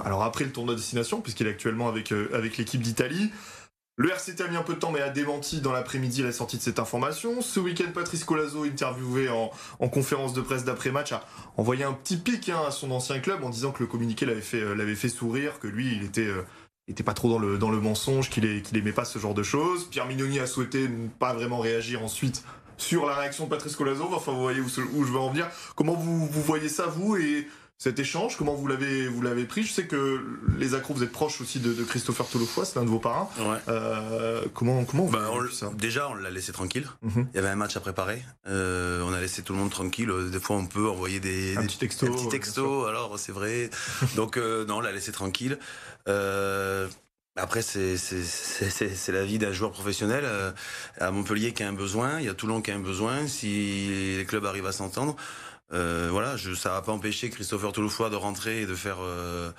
alors 0.05 0.23
après 0.23 0.45
le 0.45 0.51
tournoi 0.51 0.75
destination 0.75 1.19
puisqu'il 1.19 1.45
est 1.47 1.51
actuellement 1.51 1.89
avec 1.89 2.13
avec 2.33 2.57
l'équipe 2.57 2.81
d'Italie. 2.81 3.31
Le 3.95 4.09
RCT 4.09 4.41
a 4.41 4.47
mis 4.47 4.55
un 4.55 4.63
peu 4.63 4.73
de 4.73 4.79
temps 4.79 4.91
mais 4.91 5.01
a 5.01 5.09
démenti 5.09 5.61
dans 5.61 5.71
l'après-midi 5.71 6.23
la 6.23 6.31
sortie 6.31 6.57
de 6.57 6.63
cette 6.63 6.79
information. 6.79 7.43
Ce 7.43 7.59
week-end, 7.59 7.91
Patrice 7.93 8.23
Colazo, 8.23 8.63
interviewé 8.63 9.29
en, 9.29 9.51
conférence 9.87 10.33
de 10.33 10.41
presse 10.41 10.63
d'après-match, 10.63 11.11
a 11.11 11.23
envoyé 11.57 11.83
un 11.83 11.93
petit 11.93 12.17
pic 12.17 12.49
hein, 12.49 12.61
à 12.67 12.71
son 12.71 12.89
ancien 12.89 13.19
club 13.19 13.43
en 13.43 13.51
disant 13.51 13.71
que 13.71 13.83
le 13.83 13.87
communiqué 13.87 14.25
l'avait 14.25 14.41
fait, 14.41 14.61
euh, 14.61 15.09
sourire, 15.09 15.59
que 15.59 15.67
lui, 15.67 15.95
il 15.95 16.03
était, 16.05 16.25
euh, 16.25 16.43
pas 17.05 17.13
trop 17.13 17.29
dans 17.29 17.69
le, 17.69 17.79
mensonge, 17.79 18.31
qu'il 18.31 18.63
n'aimait 18.73 18.93
pas 18.93 19.05
ce 19.05 19.19
genre 19.19 19.35
de 19.35 19.43
choses. 19.43 19.87
Pierre 19.91 20.07
Mignoni 20.07 20.39
a 20.39 20.47
souhaité 20.47 20.87
ne 20.87 21.07
pas 21.07 21.33
vraiment 21.33 21.59
réagir 21.59 22.03
ensuite 22.03 22.43
sur 22.77 23.05
la 23.05 23.15
réaction 23.15 23.45
de 23.45 23.49
Patrice 23.51 23.75
Colazo. 23.75 24.09
Enfin, 24.11 24.31
vous 24.31 24.41
voyez 24.41 24.59
où, 24.59 24.69
je 24.69 25.11
veux 25.11 25.19
en 25.19 25.29
venir. 25.29 25.47
Comment 25.75 25.93
vous, 25.93 26.27
voyez 26.27 26.67
ça, 26.67 26.87
vous? 26.87 27.15
Cet 27.83 27.99
échange 27.99 28.37
Comment 28.37 28.53
vous 28.53 28.67
l'avez 28.67 29.07
vous 29.09 29.21
l'avez 29.21 29.43
pris? 29.43 29.63
Je 29.63 29.73
sais 29.73 29.85
que 29.85 30.25
les 30.57 30.73
accros, 30.73 30.93
vous 30.93 31.03
êtes 31.03 31.11
proches 31.11 31.41
aussi 31.41 31.59
de, 31.59 31.83
Christopher 31.83 32.25
Tolofoy, 32.27 32.65
c'est 32.65 32.77
l'un 32.77 32.85
de 32.85 32.89
vos 32.89 32.99
parents. 32.99 33.29
Euh, 33.67 34.41
comment 34.53 34.85
comment 34.85 35.09
bah, 35.09 35.29
ça? 35.51 35.69
Déjà, 35.77 36.09
on 36.09 36.13
l'a 36.13 36.29
laissé 36.29 36.53
tranquille. 36.53 36.87
Mhm. 37.01 37.27
Il 37.33 37.35
y 37.35 37.39
avait 37.39 37.49
un 37.49 37.57
match 37.57 37.75
à 37.75 37.81
préparer. 37.81 38.23
Euh, 38.47 39.03
on 39.03 39.11
a 39.11 39.19
laissé 39.19 39.41
tout 39.41 39.51
le 39.51 39.59
monde 39.59 39.69
tranquille. 39.69 40.09
Des 40.31 40.39
fois, 40.39 40.55
on 40.55 40.65
peut 40.65 40.87
envoyer 40.87 41.19
des, 41.19 41.55
petits 41.55 41.77
textos. 41.77 42.09
Petit 42.09 42.29
texto, 42.29 42.85
alors 42.85 43.19
c'est 43.19 43.33
vrai. 43.33 43.69
Donc 44.15 44.37
euh, 44.37 44.65
non, 44.65 44.77
on 44.77 44.79
l'a 44.79 44.93
laissé 44.93 45.11
tranquille. 45.11 45.59
Après, 47.35 47.63
c'est 47.63 49.11
la 49.11 49.25
vie 49.25 49.39
d'un 49.39 49.51
joueur 49.51 49.71
professionnel. 49.71 50.23
à 51.01 51.11
Montpellier 51.11 51.51
qui 51.51 51.63
a 51.63 51.67
un 51.67 51.73
besoin, 51.73 52.21
il 52.21 52.27
y 52.27 52.29
a 52.29 52.33
Toulon 52.33 52.61
qui 52.61 52.71
a 52.71 52.75
un 52.75 52.79
besoin. 52.79 53.27
Si 53.27 54.15
les 54.17 54.25
clubs 54.25 54.45
arrivent 54.45 54.67
à 54.67 54.71
s'entendre, 54.71 55.17
euh, 55.73 56.09
voilà, 56.11 56.37
je, 56.37 56.53
ça 56.53 56.71
va 56.71 56.81
pas 56.81 56.91
empêcher 56.91 57.29
Christopher 57.29 57.71
Touloufoy 57.71 58.09
de 58.09 58.15
rentrer 58.15 58.61
et 58.61 58.65
de 58.65 58.75
faire 58.75 58.97
euh, 59.01 59.51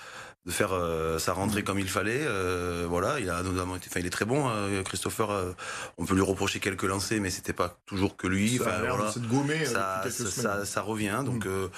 de 0.47 0.53
faire 0.53 0.73
euh, 0.73 1.19
sa 1.19 1.33
rentrée 1.33 1.63
mm. 1.63 1.65
comme 1.65 1.79
il 1.79 1.89
fallait. 1.89 2.23
Euh, 2.23 2.87
voilà, 2.89 3.19
il 3.19 3.29
a 3.31 3.43
notamment 3.43 3.77
été, 3.77 3.89
enfin, 3.91 4.01
il 4.01 4.07
est 4.07 4.11
très 4.11 4.25
bon. 4.25 4.47
Hein, 4.47 4.83
Christopher, 4.85 5.55
on 5.99 6.05
peut 6.05 6.15
lui 6.15 6.23
reprocher 6.23 6.61
quelques 6.61 6.85
lancers, 6.85 7.21
mais 7.21 7.31
c'était 7.31 7.53
pas 7.53 7.79
toujours 7.87 8.17
que 8.17 8.27
lui. 8.27 8.59
Ça 8.59 8.81
voilà, 8.81 9.11
ça, 9.11 10.11
ça, 10.11 10.65
ça, 10.65 10.81
revient. 10.83 11.23
Donc, 11.25 11.47
mm. 11.47 11.71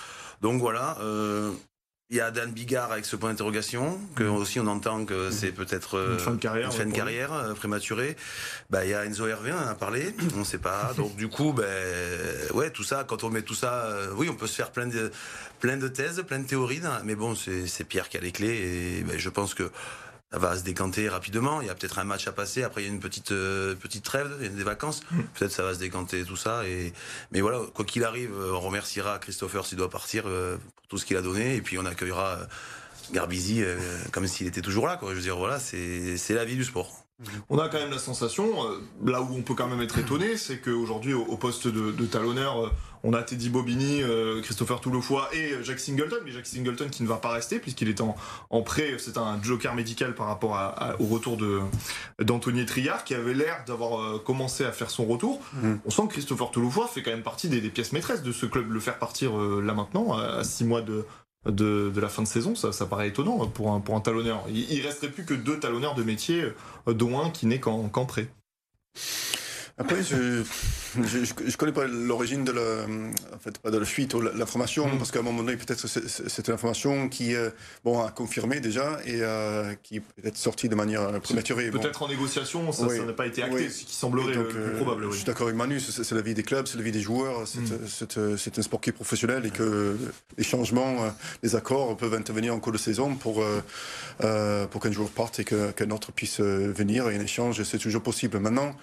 donc 0.43 0.61
voilà. 0.61 0.99
Il 2.11 2.17
y 2.17 2.21
a 2.21 2.31
Dan 2.31 2.53
Bigard 2.53 2.93
avec 2.93 3.05
ce 3.05 3.17
point 3.17 3.31
d'interrogation, 3.31 3.99
que 4.15 4.23
mm. 4.23 4.37
aussi 4.37 4.61
on 4.61 4.67
entend 4.69 5.05
que 5.05 5.33
c'est 5.33 5.51
peut-être 5.51 6.13
une 6.13 6.19
fin 6.21 6.31
de 6.33 6.37
carrière, 6.37 6.73
fin 6.73 6.87
de 6.87 6.93
carrière 6.93 7.55
prématurée. 7.57 8.17
Bah, 8.71 8.85
il 8.85 8.91
y 8.91 8.95
a 8.95 9.05
Enzo 9.05 9.27
Hervé, 9.27 9.53
on 9.53 9.67
en 9.67 9.69
a 9.69 9.75
parlé, 9.75 10.15
on 10.37 10.41
ne 10.41 10.45
sait 10.45 10.59
pas. 10.59 10.93
Donc 10.97 11.17
du 11.17 11.27
coup, 11.29 11.53
ben, 11.53 11.67
ouais, 12.55 12.71
tout 12.71 12.85
ça, 12.85 13.03
quand 13.03 13.25
on 13.25 13.31
met 13.31 13.43
tout 13.43 13.55
ça, 13.55 13.87
euh, 13.87 14.13
oui, 14.15 14.29
on 14.31 14.35
peut 14.35 14.47
se 14.47 14.55
faire 14.55 14.71
plein 14.71 14.87
de, 14.87 15.11
plein 15.59 15.77
de 15.77 15.89
thèses, 15.89 16.23
plein 16.25 16.39
de 16.39 16.47
théories, 16.47 16.81
mais 17.05 17.17
bon, 17.17 17.35
c'est 17.35 17.85
Pierre 17.85 18.09
qui 18.09 18.19
a 18.19 18.21
les 18.21 18.33
clés 18.33 19.01
et 19.01 19.03
ben, 19.03 19.19
je 19.19 19.29
pense 19.29 19.55
que 19.55 19.71
va 20.33 20.57
se 20.57 20.65
décanter 20.65 21.09
rapidement. 21.09 21.61
Il 21.61 21.67
y 21.67 21.71
a 21.71 21.75
peut-être 21.75 21.99
un 21.99 22.05
match 22.05 22.27
à 22.27 22.33
passer. 22.33 22.63
Après, 22.63 22.83
il 22.83 22.87
y 22.87 22.91
a 22.91 22.93
une 22.93 23.01
petite 23.01 23.33
euh, 23.33 23.75
petite 23.75 24.05
trêve, 24.05 24.35
il 24.41 24.47
y 24.47 24.49
a 24.49 24.53
des 24.53 24.65
vacances. 24.65 25.03
Mm. 25.11 25.21
Peut-être 25.35 25.53
ça 25.53 25.63
va 25.63 25.75
se 25.75 25.79
décanter 25.79 26.25
tout 26.25 26.37
ça. 26.37 26.67
Et 26.67 26.93
mais 27.31 27.41
voilà, 27.41 27.61
quoi 27.75 27.85
qu'il 27.85 28.05
arrive, 28.05 28.33
on 28.53 28.61
remerciera 28.61 29.19
Christopher 29.19 29.65
s'il 29.65 29.79
doit 29.79 29.91
partir 29.91 30.25
euh, 30.27 30.57
pour 30.75 30.87
tout 30.89 30.99
ce 30.99 31.07
qu'il 31.07 31.17
a 31.17 31.23
donné. 31.23 31.57
Et 31.57 31.63
puis 31.63 31.79
on 31.79 31.87
accueillera 31.87 32.39
euh, 32.39 32.47
Garbizi 33.13 33.63
comme 34.11 34.27
s'il 34.27 34.47
était 34.47 34.63
toujours 34.63 34.87
là. 34.87 34.97
Quoi. 34.97 35.11
Je 35.11 35.17
veux 35.17 35.23
dire, 35.23 35.37
voilà, 35.37 35.61
c'est 35.61 36.19
la 36.31 36.45
vie 36.45 36.57
du 36.57 36.65
sport. 36.65 37.05
On 37.49 37.59
a 37.59 37.69
quand 37.69 37.79
même 37.79 37.93
la 37.93 37.99
sensation, 37.99 38.53
là 39.03 39.23
où 39.23 39.29
on 39.33 39.41
peut 39.41 39.55
quand 39.55 39.69
même 39.69 39.81
être 39.81 39.97
étonné, 39.97 40.37
c'est 40.37 40.59
qu'aujourd'hui, 40.59 41.15
au, 41.15 41.37
poste 41.39 41.67
de, 41.67 41.91
de 41.91 42.05
talonneur, 42.05 42.75
on 43.07 43.13
a 43.13 43.23
Teddy 43.23 43.51
Bobini, 43.51 44.03
euh, 44.03 44.43
Christopher 44.43 44.81
Toulofoy 44.81 45.23
et 45.33 45.63
Jack 45.63 45.79
Singleton, 45.79 46.19
mais 46.25 46.33
Jack 46.33 46.45
Singleton 46.45 46.91
qui 46.91 47.05
ne 47.05 47.09
va 47.09 47.17
pas 47.17 47.31
rester 47.31 47.61
puisqu'il 47.61 47.89
est 47.89 48.01
en, 48.01 48.17
en 48.51 48.63
prêt. 48.63 48.97
C'est 48.99 49.17
un 49.17 49.41
joker 49.43 49.75
médical 49.75 50.15
par 50.15 50.27
rapport 50.27 50.59
au 50.99 51.07
retour 51.07 51.37
de 51.37 51.61
d'Anthony 52.21 52.67
Triard 52.67 53.05
qui 53.05 53.15
avait 53.15 53.35
l'air 53.35 53.63
d'avoir 53.67 54.01
euh, 54.01 54.19
commencé 54.19 54.65
à 54.65 54.73
faire 54.73 54.91
son 54.91 55.05
retour. 55.07 55.41
Mm. 55.53 55.75
On 55.87 55.91
sent 55.91 56.03
que 56.09 56.15
Christopher 56.15 56.51
Toulofoy 56.51 56.89
fait 56.89 57.03
quand 57.03 57.13
même 57.13 57.23
partie 57.23 57.49
des, 57.49 57.61
pièces 57.71 57.93
maîtresses 57.93 58.23
de 58.23 58.33
ce 58.33 58.45
club. 58.45 58.73
Le 58.73 58.81
faire 58.81 58.99
partir 58.99 59.39
euh, 59.39 59.63
là 59.65 59.73
maintenant, 59.73 60.19
à, 60.19 60.43
six 60.43 60.65
mois 60.65 60.83
de, 60.83 61.05
de, 61.47 61.93
la 62.01 62.09
fin 62.09 62.23
de 62.23 62.29
saison, 62.29 62.57
ça, 62.57 62.73
ça 62.73 62.87
paraît 62.87 63.09
étonnant 63.09 63.47
pour 63.47 63.73
un, 63.73 63.79
pour 63.79 63.95
un 63.95 64.01
talonneur. 64.01 64.43
Il, 64.49 64.69
il 64.73 64.81
resterait 64.85 65.11
plus 65.11 65.25
que 65.25 65.35
deux 65.35 65.61
talonneurs 65.61 65.95
de 65.95 66.03
métier, 66.03 66.43
dont 66.89 67.21
un 67.21 67.31
qui 67.31 67.47
n'est 67.47 67.61
qu'en 67.61 67.89
prêt. 67.89 68.27
Après, 69.79 70.03
je 70.03 70.43
je, 71.05 71.25
je, 71.47 71.57
connais 71.57 71.73
pas 71.73 71.87
l'origine 71.87 72.45
de 72.45 72.53
la, 72.53 72.85
en 73.35 73.39
fait, 73.39 73.59
pas 73.59 73.71
de 73.71 73.79
la 73.79 73.85
fuite 73.85 74.15
ou 74.15 74.21
l'information, 74.21 74.87
mm. 74.87 74.99
parce 74.99 75.11
qu'à 75.11 75.21
un 75.21 75.23
moment 75.23 75.43
donné, 75.43 75.57
peut-être 75.57 75.87
c'est 75.87 76.49
une 76.49 76.55
information 76.55 77.09
qui, 77.09 77.35
euh, 77.35 77.51
bon, 77.85 78.03
a 78.03 78.11
confirmé 78.11 78.61
déjà 78.61 78.99
et 79.05 79.19
euh, 79.21 79.75
qui 79.83 79.97
est 79.97 80.01
peut-être 80.01 80.37
sortie 80.37 80.69
de 80.69 80.75
manière 80.75 81.03
euh, 81.03 81.19
prématurée. 81.19 81.71
Peut-être 81.71 82.03
en 82.03 82.09
négociation, 82.09 82.73
ça 82.73 82.87
n'a 82.87 83.13
pas 83.13 83.27
été 83.27 83.43
acté, 83.43 83.69
ce 83.69 83.85
qui 83.85 83.95
semblerait 83.95 84.35
donc, 84.35 84.53
le 84.53 84.63
plus 84.63 84.73
probable. 84.77 85.11
Je 85.11 85.17
suis 85.17 85.25
d'accord 85.25 85.47
avec 85.47 85.57
Manu, 85.57 85.81
c'est 85.81 86.15
la 86.15 86.23
vie 86.23 86.35
des 86.35 86.43
clubs, 86.43 86.67
c'est 86.67 86.79
la 86.79 86.85
vie 86.85 86.93
des 86.93 87.01
joueurs, 87.01 87.47
c'est 87.47 88.17
mm. 88.17 88.37
un 88.57 88.63
sport 88.63 88.81
qui 88.81 88.91
est 88.91 88.95
professionnel 88.95 89.47
et 89.47 89.51
que 89.51 89.97
les 90.39 90.45
changements, 90.45 90.97
les 91.43 91.57
accords 91.57 91.97
peuvent 91.97 92.15
intervenir 92.15 92.55
en 92.55 92.61
cours 92.61 92.73
de 92.73 92.79
saison 92.79 93.15
pour, 93.15 93.45
pour 94.71 94.81
qu'un 94.81 94.93
joueur 94.93 95.11
parte 95.11 95.41
et 95.41 95.45
qu'un 95.45 95.91
autre 95.91 96.13
puisse 96.13 96.41
venir 96.41 97.09
et 97.11 97.17
un 97.17 97.21
échange, 97.21 97.63
c'est 97.63 97.79
toujours 97.79 98.03
possible. 98.03 98.39
Maintenant, 98.39 98.75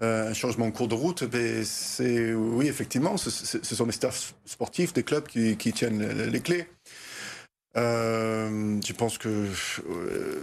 un 0.00 0.34
changement 0.40 0.66
en 0.66 0.70
cours 0.70 0.88
de 0.88 0.94
route, 0.94 1.24
ben, 1.24 1.62
c'est 1.64 2.32
oui, 2.32 2.66
effectivement, 2.66 3.16
ce, 3.16 3.30
sont 3.30 3.86
les 3.86 3.92
staffs 3.92 4.34
sportifs 4.44 4.92
des 4.92 5.02
clubs 5.02 5.26
qui, 5.26 5.72
tiennent 5.72 6.02
les, 6.30 6.40
clés. 6.40 6.66
Euh, 7.76 8.80
je 8.84 8.92
pense 8.92 9.18
que 9.18 9.28
euh, 9.28 10.42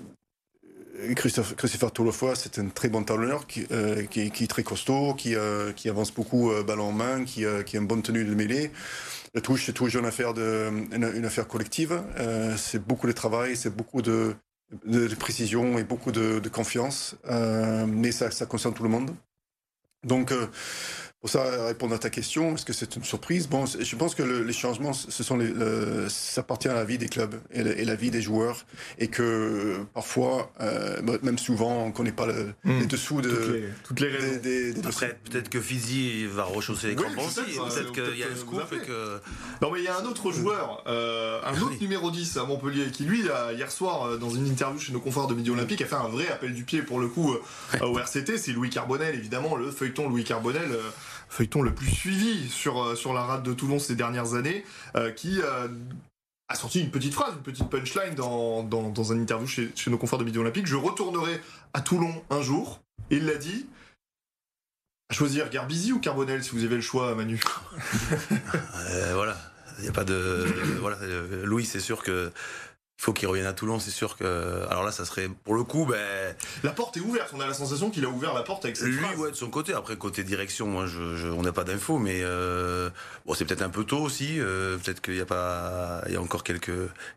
Christophe, 1.15 1.55
Christopher 1.55 1.91
Toulofoy, 1.91 2.35
c'est 2.35 2.59
un 2.59 2.69
très 2.69 2.89
bon 2.89 3.03
talonneur 3.03 3.47
qui, 3.47 3.65
euh, 3.71 4.03
est 4.15 4.49
très 4.49 4.63
costaud, 4.63 5.15
qui, 5.15 5.35
avance 5.35 6.13
beaucoup 6.13 6.51
ballon 6.65 6.89
en 6.89 6.91
main, 6.91 7.25
qui, 7.25 7.45
a 7.45 7.63
une 7.73 7.87
bonne 7.87 8.03
tenue 8.03 8.23
de 8.23 8.35
mêlée. 8.35 8.71
La 9.33 9.41
touche, 9.41 9.65
c'est 9.65 9.73
toujours 9.73 10.01
une 10.01 10.07
affaire, 10.07 10.33
de, 10.33 11.43
collective. 11.43 12.01
c'est 12.55 12.85
beaucoup 12.85 13.07
de 13.07 13.13
travail, 13.13 13.55
c'est 13.57 13.75
beaucoup 13.75 14.01
de, 14.01 14.35
de, 14.85 15.15
précision 15.15 15.79
et 15.79 15.83
beaucoup 15.83 16.11
de, 16.11 16.49
confiance. 16.49 17.15
mais 17.87 18.11
ça 18.11 18.45
concerne 18.45 18.75
tout 18.75 18.83
le 18.83 18.89
monde. 18.89 19.11
Donc, 20.03 20.33
pour 21.27 21.41
ça, 21.41 21.65
répondre 21.65 21.93
à 21.93 21.97
ta 21.97 22.09
question, 22.09 22.55
est-ce 22.55 22.63
que 22.63 22.71
c'est 22.71 22.95
une 22.95 23.03
surprise? 23.03 23.49
Bon, 23.49 23.65
je 23.65 23.95
pense 23.97 24.15
que 24.15 24.23
les 24.23 24.53
changements, 24.53 24.93
ce 24.93 25.23
sont 25.23 25.35
les, 25.35 25.51
ça 26.07 26.39
appartient 26.39 26.69
à 26.69 26.73
la 26.73 26.85
vie 26.85 26.97
des 26.97 27.09
clubs 27.09 27.35
et, 27.51 27.83
la 27.83 27.95
vie 27.95 28.11
des 28.11 28.21
joueurs, 28.21 28.65
et 28.97 29.09
que 29.09 29.75
parfois, 29.93 30.53
euh, 30.61 31.01
même 31.23 31.37
souvent, 31.37 31.83
on 31.83 31.87
ne 31.87 31.91
connaît 31.91 32.13
pas 32.13 32.27
le, 32.27 32.53
hmm. 32.63 32.79
les 32.79 32.85
dessous 32.85 33.19
de 33.19 33.63
toutes 33.83 33.99
les, 33.99 34.07
raisons. 34.07 34.39
Des, 34.41 34.73
peut-être 34.73 35.49
que 35.49 35.59
Fizi 35.59 36.27
va 36.27 36.45
rechausser 36.45 36.87
les 36.87 36.95
crampons 36.95 37.25
aussi. 37.25 37.41
Peut-être 37.41 37.91
qu'il 37.91 38.19
y 38.19 38.23
a 38.23 38.27
un 38.27 38.35
scoop 38.37 38.71
et 38.71 38.85
que. 38.85 39.19
Non, 39.61 39.69
mais 39.73 39.79
il 39.79 39.83
y 39.83 39.89
a 39.89 39.97
un 39.97 40.05
autre 40.05 40.31
joueur, 40.31 40.81
euh, 40.87 41.41
un 41.43 41.59
autre 41.61 41.75
numéro 41.81 42.09
10 42.09 42.37
à 42.37 42.45
Montpellier, 42.45 42.89
qui 42.89 43.03
lui, 43.03 43.23
hier 43.53 43.69
soir, 43.69 44.03
euh, 44.03 44.17
dans 44.17 44.29
une 44.29 44.47
interview 44.47 44.79
chez 44.79 44.93
nos 44.93 45.01
confrères 45.01 45.27
de 45.27 45.33
Midi 45.33 45.49
Olympique, 45.49 45.81
a 45.81 45.87
fait 45.87 45.95
un 45.95 46.07
vrai 46.07 46.29
appel 46.29 46.53
du 46.53 46.63
pied 46.63 46.83
pour 46.83 47.01
le 47.01 47.09
coup 47.09 47.35
au 47.81 47.99
RCT. 47.99 48.37
C'est 48.37 48.53
Louis 48.53 48.69
Carbonel, 48.69 49.13
évidemment, 49.13 49.57
le 49.57 49.71
feuilleton 49.71 50.07
Louis 50.07 50.23
Carbonel 50.23 50.69
feuilleton 51.29 51.61
le 51.61 51.73
plus 51.73 51.89
suivi 51.89 52.49
sur, 52.49 52.81
euh, 52.81 52.95
sur 52.95 53.13
la 53.13 53.23
rade 53.23 53.43
de 53.43 53.53
Toulon 53.53 53.79
ces 53.79 53.95
dernières 53.95 54.33
années, 54.33 54.63
euh, 54.95 55.11
qui 55.11 55.39
euh, 55.41 55.67
a 56.49 56.55
sorti 56.55 56.81
une 56.81 56.91
petite 56.91 57.13
phrase, 57.13 57.33
une 57.35 57.43
petite 57.43 57.69
punchline 57.69 58.15
dans, 58.15 58.63
dans, 58.63 59.11
un 59.11 59.19
interview 59.19 59.47
chez, 59.47 59.71
chez, 59.75 59.91
nos 59.91 59.97
confrères 59.97 60.19
de 60.19 60.25
Midi 60.25 60.37
Olympique. 60.37 60.67
Je 60.67 60.75
retournerai 60.75 61.41
à 61.73 61.81
Toulon 61.81 62.23
un 62.29 62.41
jour. 62.41 62.81
Et 63.09 63.17
il 63.17 63.25
l'a 63.25 63.35
dit. 63.35 63.67
À 65.09 65.13
choisir 65.13 65.49
Garbizi 65.49 65.93
ou 65.93 65.99
Carbonel 66.01 66.43
si 66.43 66.49
vous 66.51 66.65
avez 66.65 66.75
le 66.75 66.81
choix, 66.81 67.15
Manu 67.15 67.39
Voilà. 69.13 69.37
Il 69.77 69.83
n'y 69.83 69.89
a 69.89 69.93
pas 69.93 70.03
de. 70.03 70.45
voilà. 70.81 70.97
Louis, 71.43 71.65
c'est 71.65 71.79
sûr 71.79 72.03
que 72.03 72.31
il 72.99 73.03
faut 73.03 73.13
qu'il 73.13 73.27
revienne 73.27 73.45
à 73.45 73.53
Toulon, 73.53 73.79
c'est 73.79 73.91
sûr 73.91 74.17
que. 74.17 74.65
Alors 74.69 74.83
là, 74.83 74.91
ça 74.91 75.05
serait 75.05 75.29
pour 75.43 75.53
le 75.55 75.63
coup, 75.63 75.85
ben. 75.85 76.35
La 76.63 76.71
porte 76.71 76.97
est 76.97 76.99
ouverte. 76.99 77.29
On 77.33 77.39
a 77.39 77.45
la 77.45 77.53
sensation 77.53 77.91
qu'il 77.91 78.03
a 78.05 78.09
ouvert 78.09 78.33
la 78.33 78.41
porte 78.41 78.65
avec 78.65 78.75
cette 78.75 78.87
Lui, 78.87 78.97
phrase. 78.97 79.17
ouais, 79.19 79.29
de 79.31 79.35
son 79.35 79.49
côté. 79.51 79.73
Après, 79.73 79.95
côté 79.97 80.23
direction, 80.23 80.65
moi, 80.67 80.87
je, 80.87 81.15
je- 81.15 81.27
on 81.27 81.43
n'a 81.43 81.51
pas 81.51 81.63
d'infos, 81.63 81.99
mais 81.99 82.21
euh, 82.23 82.89
bon, 83.25 83.35
c'est 83.35 83.45
peut-être 83.45 83.61
un 83.61 83.69
peu 83.69 83.83
tôt 83.83 83.99
aussi. 83.99 84.39
euh, 84.39 84.77
peut-être 84.77 85.01
qu'il 85.01 85.15
y 85.15 85.21
a 85.21 85.25
pas, 85.27 86.01
il 86.07 86.13
y 86.13 86.15
a 86.15 86.21
encore 86.21 86.43
quelques 86.43 86.71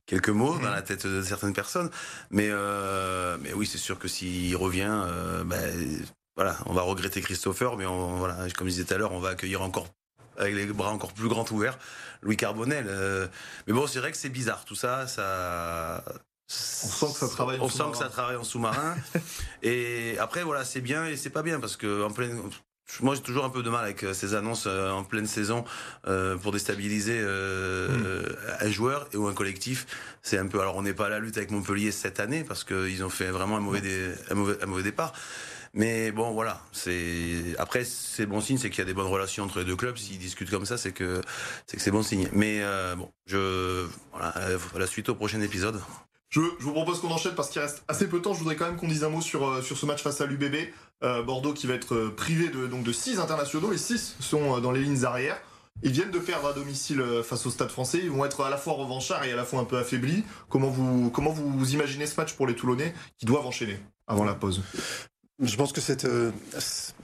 quelques 0.06 0.28
mots 0.28 0.58
dans 0.58 0.70
la 0.70 0.82
tête 0.82 1.06
de 1.06 1.22
certaines 1.22 1.54
personnes. 1.54 1.90
Mais 2.30 2.48
euh, 2.50 3.38
mais 3.40 3.54
oui, 3.54 3.66
c'est 3.66 3.78
sûr 3.78 3.98
que 3.98 4.06
s'il 4.08 4.54
revient, 4.56 4.86
euh, 4.90 5.44
ben, 5.44 6.04
voilà, 6.36 6.56
on 6.66 6.74
va 6.74 6.82
regretter 6.82 7.20
Christopher, 7.22 7.76
mais 7.78 7.86
on, 7.86 8.16
voilà, 8.18 8.36
comme 8.56 8.66
je 8.68 8.72
disais 8.72 8.84
tout 8.84 8.94
à 8.94 8.98
l'heure, 8.98 9.12
on 9.12 9.18
va 9.20 9.30
accueillir 9.30 9.62
encore 9.62 9.88
avec 10.40 10.54
les 10.54 10.66
bras 10.66 10.90
encore 10.90 11.12
plus 11.12 11.28
grands 11.28 11.46
ouverts 11.50 11.78
Louis 12.22 12.36
Carbonel. 12.36 12.86
euh, 12.88 13.26
mais 13.66 13.72
bon, 13.72 13.86
c'est 13.86 13.98
vrai 14.00 14.10
que 14.10 14.16
c'est 14.18 14.28
bizarre 14.28 14.64
tout 14.64 14.74
ça, 14.74 15.06
ça. 15.06 16.04
On 16.48 16.88
sent 16.88 17.06
que 17.12 17.18
ça 17.18 17.28
travaille 17.28 17.58
en 17.60 17.64
On 17.64 17.68
sent 17.68 17.76
sous-marin. 17.76 17.92
que 17.92 17.98
ça 17.98 18.08
travaille 18.08 18.36
en 18.36 18.44
sous-marin. 18.44 18.96
et 19.62 20.16
après, 20.18 20.42
voilà, 20.42 20.64
c'est 20.64 20.80
bien 20.80 21.06
et 21.06 21.16
c'est 21.16 21.30
pas 21.30 21.42
bien 21.42 21.60
parce 21.60 21.76
que 21.76 22.02
en 22.02 22.10
pleine. 22.10 22.40
Moi, 23.02 23.14
j'ai 23.14 23.20
toujours 23.22 23.44
un 23.44 23.50
peu 23.50 23.62
de 23.62 23.70
mal 23.70 23.84
avec 23.84 24.02
euh, 24.02 24.12
ces 24.12 24.34
annonces 24.34 24.64
euh, 24.66 24.90
en 24.90 25.04
pleine 25.04 25.28
saison 25.28 25.64
pour 26.42 26.50
déstabiliser 26.50 27.20
euh, 27.22 28.24
un 28.60 28.68
joueur 28.68 29.08
ou 29.14 29.28
un 29.28 29.32
collectif. 29.34 29.86
C'est 30.22 30.38
un 30.38 30.48
peu. 30.48 30.60
Alors, 30.60 30.74
on 30.76 30.82
n'est 30.82 30.92
pas 30.92 31.06
à 31.06 31.08
la 31.08 31.20
lutte 31.20 31.36
avec 31.36 31.52
Montpellier 31.52 31.92
cette 31.92 32.18
année 32.18 32.42
parce 32.42 32.64
qu'ils 32.64 33.04
ont 33.04 33.08
fait 33.10 33.30
vraiment 33.30 33.56
un 33.56 33.60
mauvais, 33.60 33.80
dé- 33.80 34.12
un 34.30 34.34
mauvais, 34.34 34.58
un 34.60 34.66
mauvais 34.66 34.82
départ. 34.82 35.12
Mais 35.72 36.10
bon, 36.10 36.32
voilà. 36.32 36.60
Après, 37.58 37.84
c'est 37.84 38.26
bon 38.26 38.40
signe, 38.40 38.58
c'est 38.58 38.70
qu'il 38.70 38.80
y 38.80 38.82
a 38.82 38.86
des 38.86 38.94
bonnes 38.94 39.06
relations 39.06 39.44
entre 39.44 39.60
les 39.60 39.64
deux 39.64 39.76
clubs. 39.76 39.96
S'ils 39.96 40.18
discutent 40.18 40.50
comme 40.50 40.66
ça, 40.66 40.76
c'est 40.76 40.92
que 40.92 41.20
c'est 41.66 41.76
que 41.76 41.82
c'est 41.82 41.92
bon 41.92 42.02
signe. 42.02 42.28
Mais 42.32 42.58
euh, 42.60 42.96
bon, 42.96 43.10
je 43.26 43.86
voilà, 44.12 44.36
euh, 44.38 44.58
la 44.76 44.86
suite 44.86 45.08
au 45.08 45.14
prochain 45.14 45.40
épisode. 45.40 45.80
Je, 46.28 46.40
vous 46.40 46.72
propose 46.72 47.00
qu'on 47.00 47.10
enchaîne 47.10 47.34
parce 47.34 47.50
qu'il 47.50 47.60
reste 47.60 47.84
assez 47.88 48.08
peu 48.08 48.18
de 48.18 48.22
temps. 48.22 48.34
Je 48.34 48.40
voudrais 48.40 48.56
quand 48.56 48.66
même 48.66 48.76
qu'on 48.76 48.88
dise 48.88 49.04
un 49.04 49.08
mot 49.08 49.20
sur, 49.20 49.48
euh, 49.48 49.62
sur 49.62 49.76
ce 49.76 49.86
match 49.86 50.02
face 50.02 50.20
à 50.20 50.26
l'UBB. 50.26 50.56
Bordeaux 51.24 51.54
qui 51.54 51.66
va 51.66 51.72
être 51.72 52.08
privé 52.08 52.48
de, 52.48 52.66
donc 52.66 52.82
de 52.82 52.92
6 52.92 53.20
internationaux. 53.20 53.70
Les 53.70 53.78
6 53.78 54.16
sont 54.20 54.60
dans 54.60 54.70
les 54.70 54.82
lignes 54.82 55.06
arrière. 55.06 55.40
Ils 55.82 55.92
viennent 55.92 56.10
de 56.10 56.18
perdre 56.18 56.48
à 56.48 56.52
domicile 56.52 57.02
face 57.24 57.46
au 57.46 57.50
Stade 57.50 57.70
français. 57.70 58.00
Ils 58.02 58.10
vont 58.10 58.26
être 58.26 58.42
à 58.42 58.50
la 58.50 58.58
fois 58.58 58.74
revanchards 58.74 59.24
et 59.24 59.32
à 59.32 59.36
la 59.36 59.46
fois 59.46 59.60
un 59.60 59.64
peu 59.64 59.78
affaiblis. 59.78 60.24
Comment 60.50 60.68
vous, 60.68 61.08
comment 61.08 61.30
vous 61.30 61.72
imaginez 61.72 62.04
ce 62.04 62.20
match 62.20 62.34
pour 62.34 62.46
les 62.46 62.54
Toulonnais 62.54 62.92
qui 63.16 63.24
doivent 63.24 63.46
enchaîner 63.46 63.78
avant 64.06 64.24
la 64.24 64.34
pause? 64.34 64.62
Je 65.42 65.56
pense 65.56 65.72
que 65.72 65.80
c'est 65.80 66.04
euh, 66.04 66.30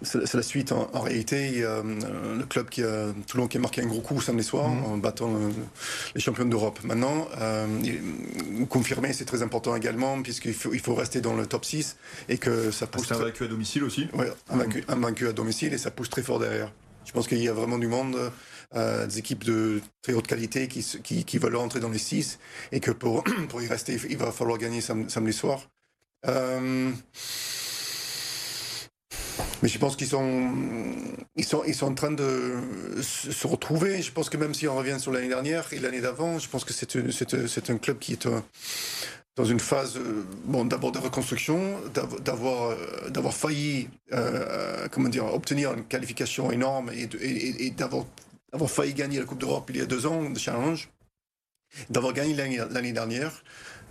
c'est 0.02 0.34
la 0.34 0.42
suite. 0.42 0.70
En, 0.72 0.90
en 0.92 1.00
réalité, 1.00 1.62
euh, 1.62 1.82
le 2.38 2.44
club 2.44 2.68
qui 2.68 2.82
a 2.82 3.06
Toulon 3.26 3.48
qui 3.48 3.56
a 3.56 3.60
marqué 3.60 3.80
un 3.80 3.86
gros 3.86 4.02
coup 4.02 4.20
samedi 4.20 4.44
soir 4.44 4.68
Mhm. 4.68 4.84
en 4.84 4.96
battant 4.98 5.32
le- 5.32 5.52
les 6.14 6.20
champions 6.20 6.44
d'Europe. 6.44 6.78
Maintenant, 6.84 7.28
euh, 7.40 7.66
confirmer, 8.68 9.14
c'est 9.14 9.24
très 9.24 9.42
important 9.42 9.74
également 9.74 10.20
puisqu'il 10.22 10.52
faut, 10.52 10.74
il 10.74 10.80
faut 10.80 10.94
rester 10.94 11.22
dans 11.22 11.34
le 11.34 11.46
top 11.46 11.64
6 11.64 11.96
et 12.28 12.36
que 12.36 12.70
ça 12.70 12.86
pousse 12.86 13.08
C'est 13.08 13.14
très- 13.14 13.22
invaincu 13.22 13.44
à 13.44 13.48
domicile 13.48 13.84
aussi? 13.84 14.08
Un 14.50 14.56
vaincu, 14.58 14.84
un 14.86 14.96
vaincu 14.96 15.28
à 15.28 15.32
domicile 15.32 15.72
et 15.72 15.78
ça 15.78 15.90
pousse 15.90 16.10
très 16.10 16.22
fort 16.22 16.38
derrière. 16.38 16.70
Je 17.06 17.12
pense 17.12 17.28
qu'il 17.28 17.38
y 17.42 17.48
a 17.48 17.54
vraiment 17.54 17.78
du 17.78 17.86
monde, 17.86 18.18
euh, 18.74 19.06
des 19.06 19.18
équipes 19.18 19.44
de 19.44 19.80
très 20.02 20.12
haute 20.12 20.26
qualité 20.26 20.68
qui, 20.68 20.82
se- 20.82 20.98
qui, 20.98 21.24
qui 21.24 21.38
veulent 21.38 21.56
rentrer 21.56 21.80
dans 21.80 21.88
les 21.88 21.98
six 21.98 22.38
et 22.70 22.80
que 22.80 22.90
pour, 22.90 23.24
pour 23.48 23.62
y 23.62 23.66
rester, 23.66 23.98
il 24.10 24.18
va 24.18 24.30
falloir 24.30 24.58
gagner 24.58 24.82
sam- 24.82 25.08
samedi 25.08 25.32
soir. 25.32 25.70
Euh, 26.26 26.90
mais 29.62 29.68
je 29.68 29.78
pense 29.78 29.96
qu'ils 29.96 30.06
sont, 30.08 30.50
ils 31.36 31.44
sont, 31.44 31.62
ils 31.66 31.74
sont 31.74 31.86
en 31.86 31.94
train 31.94 32.10
de 32.12 32.54
se 33.00 33.46
retrouver. 33.46 34.02
Je 34.02 34.12
pense 34.12 34.28
que 34.30 34.36
même 34.36 34.54
si 34.54 34.68
on 34.68 34.76
revient 34.76 34.98
sur 35.00 35.12
l'année 35.12 35.28
dernière 35.28 35.72
et 35.72 35.78
l'année 35.78 36.00
d'avant, 36.00 36.38
je 36.38 36.48
pense 36.48 36.64
que 36.64 36.72
c'est 36.72 37.70
un- 37.70 37.78
club 37.78 37.98
qui 37.98 38.12
est 38.12 38.26
euh, 38.26 38.40
dans 39.36 39.44
une 39.44 39.60
phase, 39.60 39.96
euh, 39.96 40.24
bon, 40.44 40.64
d'abord 40.64 40.92
de 40.92 40.98
reconstruction, 40.98 41.74
d'av- 41.94 42.20
d'avoir 42.22 42.70
euh, 42.70 43.10
d'avoir 43.10 43.34
failli, 43.34 43.88
comment 44.90 45.08
dire, 45.08 45.24
obtenir 45.32 45.72
une 45.74 45.84
qualification 45.84 46.50
énorme 46.50 46.90
et, 46.92 47.08
et- 47.20 47.70
d'avoir 47.70 48.04
d'avoir 48.52 48.70
failli 48.70 48.94
gagner 48.94 49.18
la 49.18 49.24
Coupe 49.24 49.38
d'Europe 49.40 49.70
il 49.70 49.76
y 49.78 49.82
a 49.82 49.86
deux 49.86 50.06
ans 50.06 50.30
de 50.30 50.38
challenge, 50.38 50.88
d'avoir 51.90 52.12
gagné 52.12 52.34
l'année 52.34 52.92
dernière, 52.92 53.42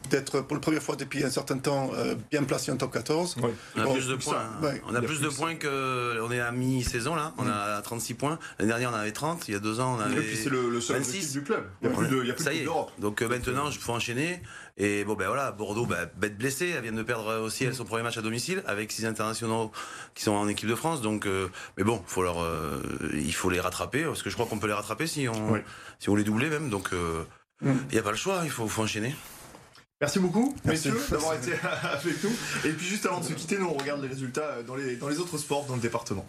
d'être 0.10 0.41
pour 0.41 0.56
la 0.56 0.62
première 0.62 0.82
fois 0.84 0.96
depuis 0.96 1.24
un 1.24 1.30
certain 1.30 1.58
temps 1.58 1.91
euh, 1.96 2.15
bien 2.32 2.44
placé 2.44 2.72
en 2.72 2.78
top 2.78 2.91
14. 2.94 3.36
On 3.41 3.80
a 3.82 3.84
Bon, 3.86 3.94
plus 3.94 4.08
de 4.08 4.18
ça, 4.20 4.32
points. 4.32 4.38
hein. 4.39 4.63
ouais. 4.63 4.82
on 4.88 4.96
a 4.96 5.00
plus 5.00 5.08
plus 5.08 5.22
de 5.22 5.30
points 5.30 5.56
que. 5.56 6.20
On 6.22 6.32
est 6.32 6.39
à 6.39 6.52
mi-saison 6.52 7.15
là. 7.15 7.34
On 7.38 7.48
a 7.48 7.82
36 7.82 8.13
points. 8.15 8.39
L'année 8.60 8.70
dernière, 8.70 8.91
on 8.91 8.96
avait 8.96 9.12
30. 9.12 9.48
Il 9.48 9.54
y 9.54 9.58
a 9.58 9.60
deux 9.60 9.80
ans, 9.80 9.98
on 9.98 10.02
avait. 10.02 10.15
Et 10.15 10.22
puis 10.22 10.38
c'est 10.38 10.50
le, 10.50 10.70
le 10.70 10.82
seul 10.82 10.98
26. 10.98 11.10
objectif 11.10 11.32
du 11.34 11.44
club. 11.44 11.65
Il 11.82 11.88
n'y 11.89 11.94
a 11.94 11.98
plus 11.98 12.08
de, 12.08 12.22
il 12.22 12.28
y 12.28 12.32
a 12.32 12.34
plus 12.34 12.44
de 12.44 12.50
Ça 12.50 12.54
y 12.54 12.60
est. 12.60 12.63
d'Europe. 12.63 12.91
Donc 13.00 13.22
euh, 13.22 13.28
maintenant, 13.28 13.70
il 13.70 13.78
faut 13.78 13.94
enchaîner. 13.94 14.41
Et 14.78 15.06
bon, 15.06 15.13
ben 15.13 15.28
voilà, 15.28 15.52
Bordeaux, 15.54 15.86
ben, 15.86 16.10
bête 16.18 16.38
blessée. 16.38 16.74
Elle 16.76 16.84
vient 16.84 16.91
de 16.91 17.02
perdre 17.04 17.39
aussi 17.41 17.63
elle, 17.63 17.74
son 17.74 17.86
premier 17.86 18.04
match 18.04 18.18
à 18.18 18.22
domicile 18.22 18.62
avec 18.68 18.91
six 18.91 19.06
internationaux 19.06 19.72
qui 20.15 20.24
sont 20.24 20.34
en 20.34 20.50
équipe 20.50 20.68
de 20.68 20.76
France. 20.76 21.02
Donc, 21.02 21.26
euh, 21.28 21.48
mais 21.78 21.84
bon, 21.86 22.02
faut 22.08 22.24
leur, 22.24 22.41
euh, 22.44 22.82
il 23.13 23.34
faut 23.34 23.50
les 23.50 23.62
rattraper 23.62 24.04
parce 24.04 24.22
que 24.22 24.30
je 24.30 24.36
crois 24.36 24.46
qu'on 24.48 24.60
peut 24.60 24.68
les 24.68 24.74
rattraper 24.74 25.08
si 25.08 25.30
on, 25.30 25.52
Oui. 25.54 25.60
si 26.00 26.10
on 26.10 26.15
les 26.15 26.24
doublait 26.26 26.50
même. 26.50 26.70
Donc, 26.70 26.89
euh, 26.91 27.24
il 27.62 27.70
Mm. 27.70 27.78
n'y 27.94 27.98
a 28.00 28.02
pas 28.04 28.12
le 28.12 28.18
choix. 28.18 28.41
Il 28.44 28.50
faut, 28.50 28.68
faut 28.68 28.82
enchaîner. 28.84 29.15
Merci 30.06 30.20
beaucoup, 30.20 30.54
Merci. 30.65 30.89
messieurs, 30.89 31.04
d'avoir 31.10 31.34
été 31.34 31.54
avec 31.82 32.24
nous. 32.24 32.30
Et 32.63 32.74
puis 32.74 32.86
juste 32.86 33.08
avant 33.08 33.22
de 33.22 33.26
se 33.26 33.34
quitter, 33.34 33.58
nous 33.58 33.65
on 33.65 33.74
regarde 33.74 34.04
les 34.04 34.08
résultats 34.08 34.62
dans 34.62 34.76
les, 34.76 34.98
dans 34.98 35.10
les 35.10 35.18
autres 35.20 35.39
sports 35.39 35.65
dans 35.65 35.74
le 35.74 35.82
département. 35.82 36.28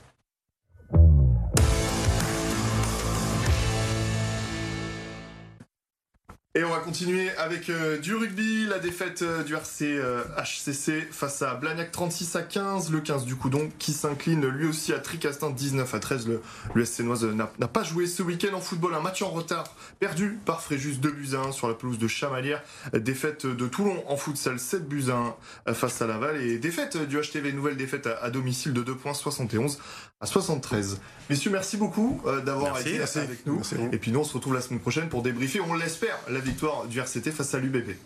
Et 6.57 6.65
on 6.65 6.71
va 6.71 6.79
continuer 6.79 7.29
avec 7.37 7.69
euh, 7.69 7.99
du 7.99 8.15
rugby, 8.15 8.65
la 8.65 8.79
défaite 8.79 9.21
euh, 9.21 9.43
du 9.43 9.53
RC 9.53 9.83
euh, 9.83 10.25
HCC 10.39 11.07
face 11.11 11.43
à 11.43 11.53
Blagnac 11.53 11.93
36 11.93 12.35
à 12.35 12.41
15, 12.41 12.91
le 12.91 13.03
15 13.03 13.27
du 13.27 13.37
Coudon 13.37 13.69
qui 13.79 13.93
s'incline 13.93 14.47
lui 14.47 14.67
aussi 14.67 14.95
à 14.95 14.99
Tricastin 14.99 15.51
19 15.51 15.95
à 15.95 16.01
13. 16.01 16.27
Le, 16.27 16.41
le 16.73 16.85
SC 16.87 17.01
Noise 17.01 17.27
n'a 17.27 17.69
pas 17.69 17.83
joué 17.83 18.07
ce 18.07 18.23
week-end 18.23 18.55
en 18.55 18.63
football, 18.63 18.95
un 18.95 19.01
match 19.01 19.21
en 19.21 19.29
retard 19.29 19.65
perdu 20.01 20.39
par 20.47 20.63
Fréjus 20.63 20.97
2 20.97 21.11
buts 21.11 21.35
à 21.35 21.41
1 21.41 21.53
sur 21.53 21.69
la 21.69 21.75
pelouse 21.75 21.99
de 21.99 22.09
Chamalières. 22.09 22.63
Défaite 22.95 23.45
de 23.45 23.67
Toulon 23.67 24.03
en 24.09 24.17
futsal 24.17 24.59
7 24.59 24.89
buts 24.89 25.11
à 25.11 25.37
1 25.71 25.75
face 25.75 26.01
à 26.01 26.07
Laval 26.07 26.41
et 26.41 26.57
défaite 26.57 26.97
du 26.97 27.21
HTV, 27.21 27.53
nouvelle 27.53 27.77
défaite 27.77 28.07
à, 28.07 28.17
à 28.25 28.31
domicile 28.31 28.73
de 28.73 28.83
2 28.83 28.95
points 28.95 29.13
71 29.13 29.79
à 30.21 30.27
73. 30.27 31.01
Messieurs, 31.29 31.51
merci 31.51 31.77
beaucoup 31.77 32.21
euh, 32.27 32.41
d'avoir 32.41 32.79
été 32.81 33.01
avec 33.01 33.47
nous. 33.47 33.61
Et 33.93 33.99
puis 33.99 34.13
nous, 34.13 34.21
on 34.21 34.25
se 34.25 34.35
retrouve 34.35 34.55
la 34.55 34.61
semaine 34.61 34.81
prochaine 34.81 35.09
pour 35.09 35.23
débriefer, 35.23 35.61
on 35.61 35.75
l'espère, 35.75 36.19
la 36.29 36.41
victoire 36.41 36.87
du 36.87 36.99
RCT 37.01 37.31
face 37.33 37.55
à 37.55 37.59
l'UBB. 37.59 37.97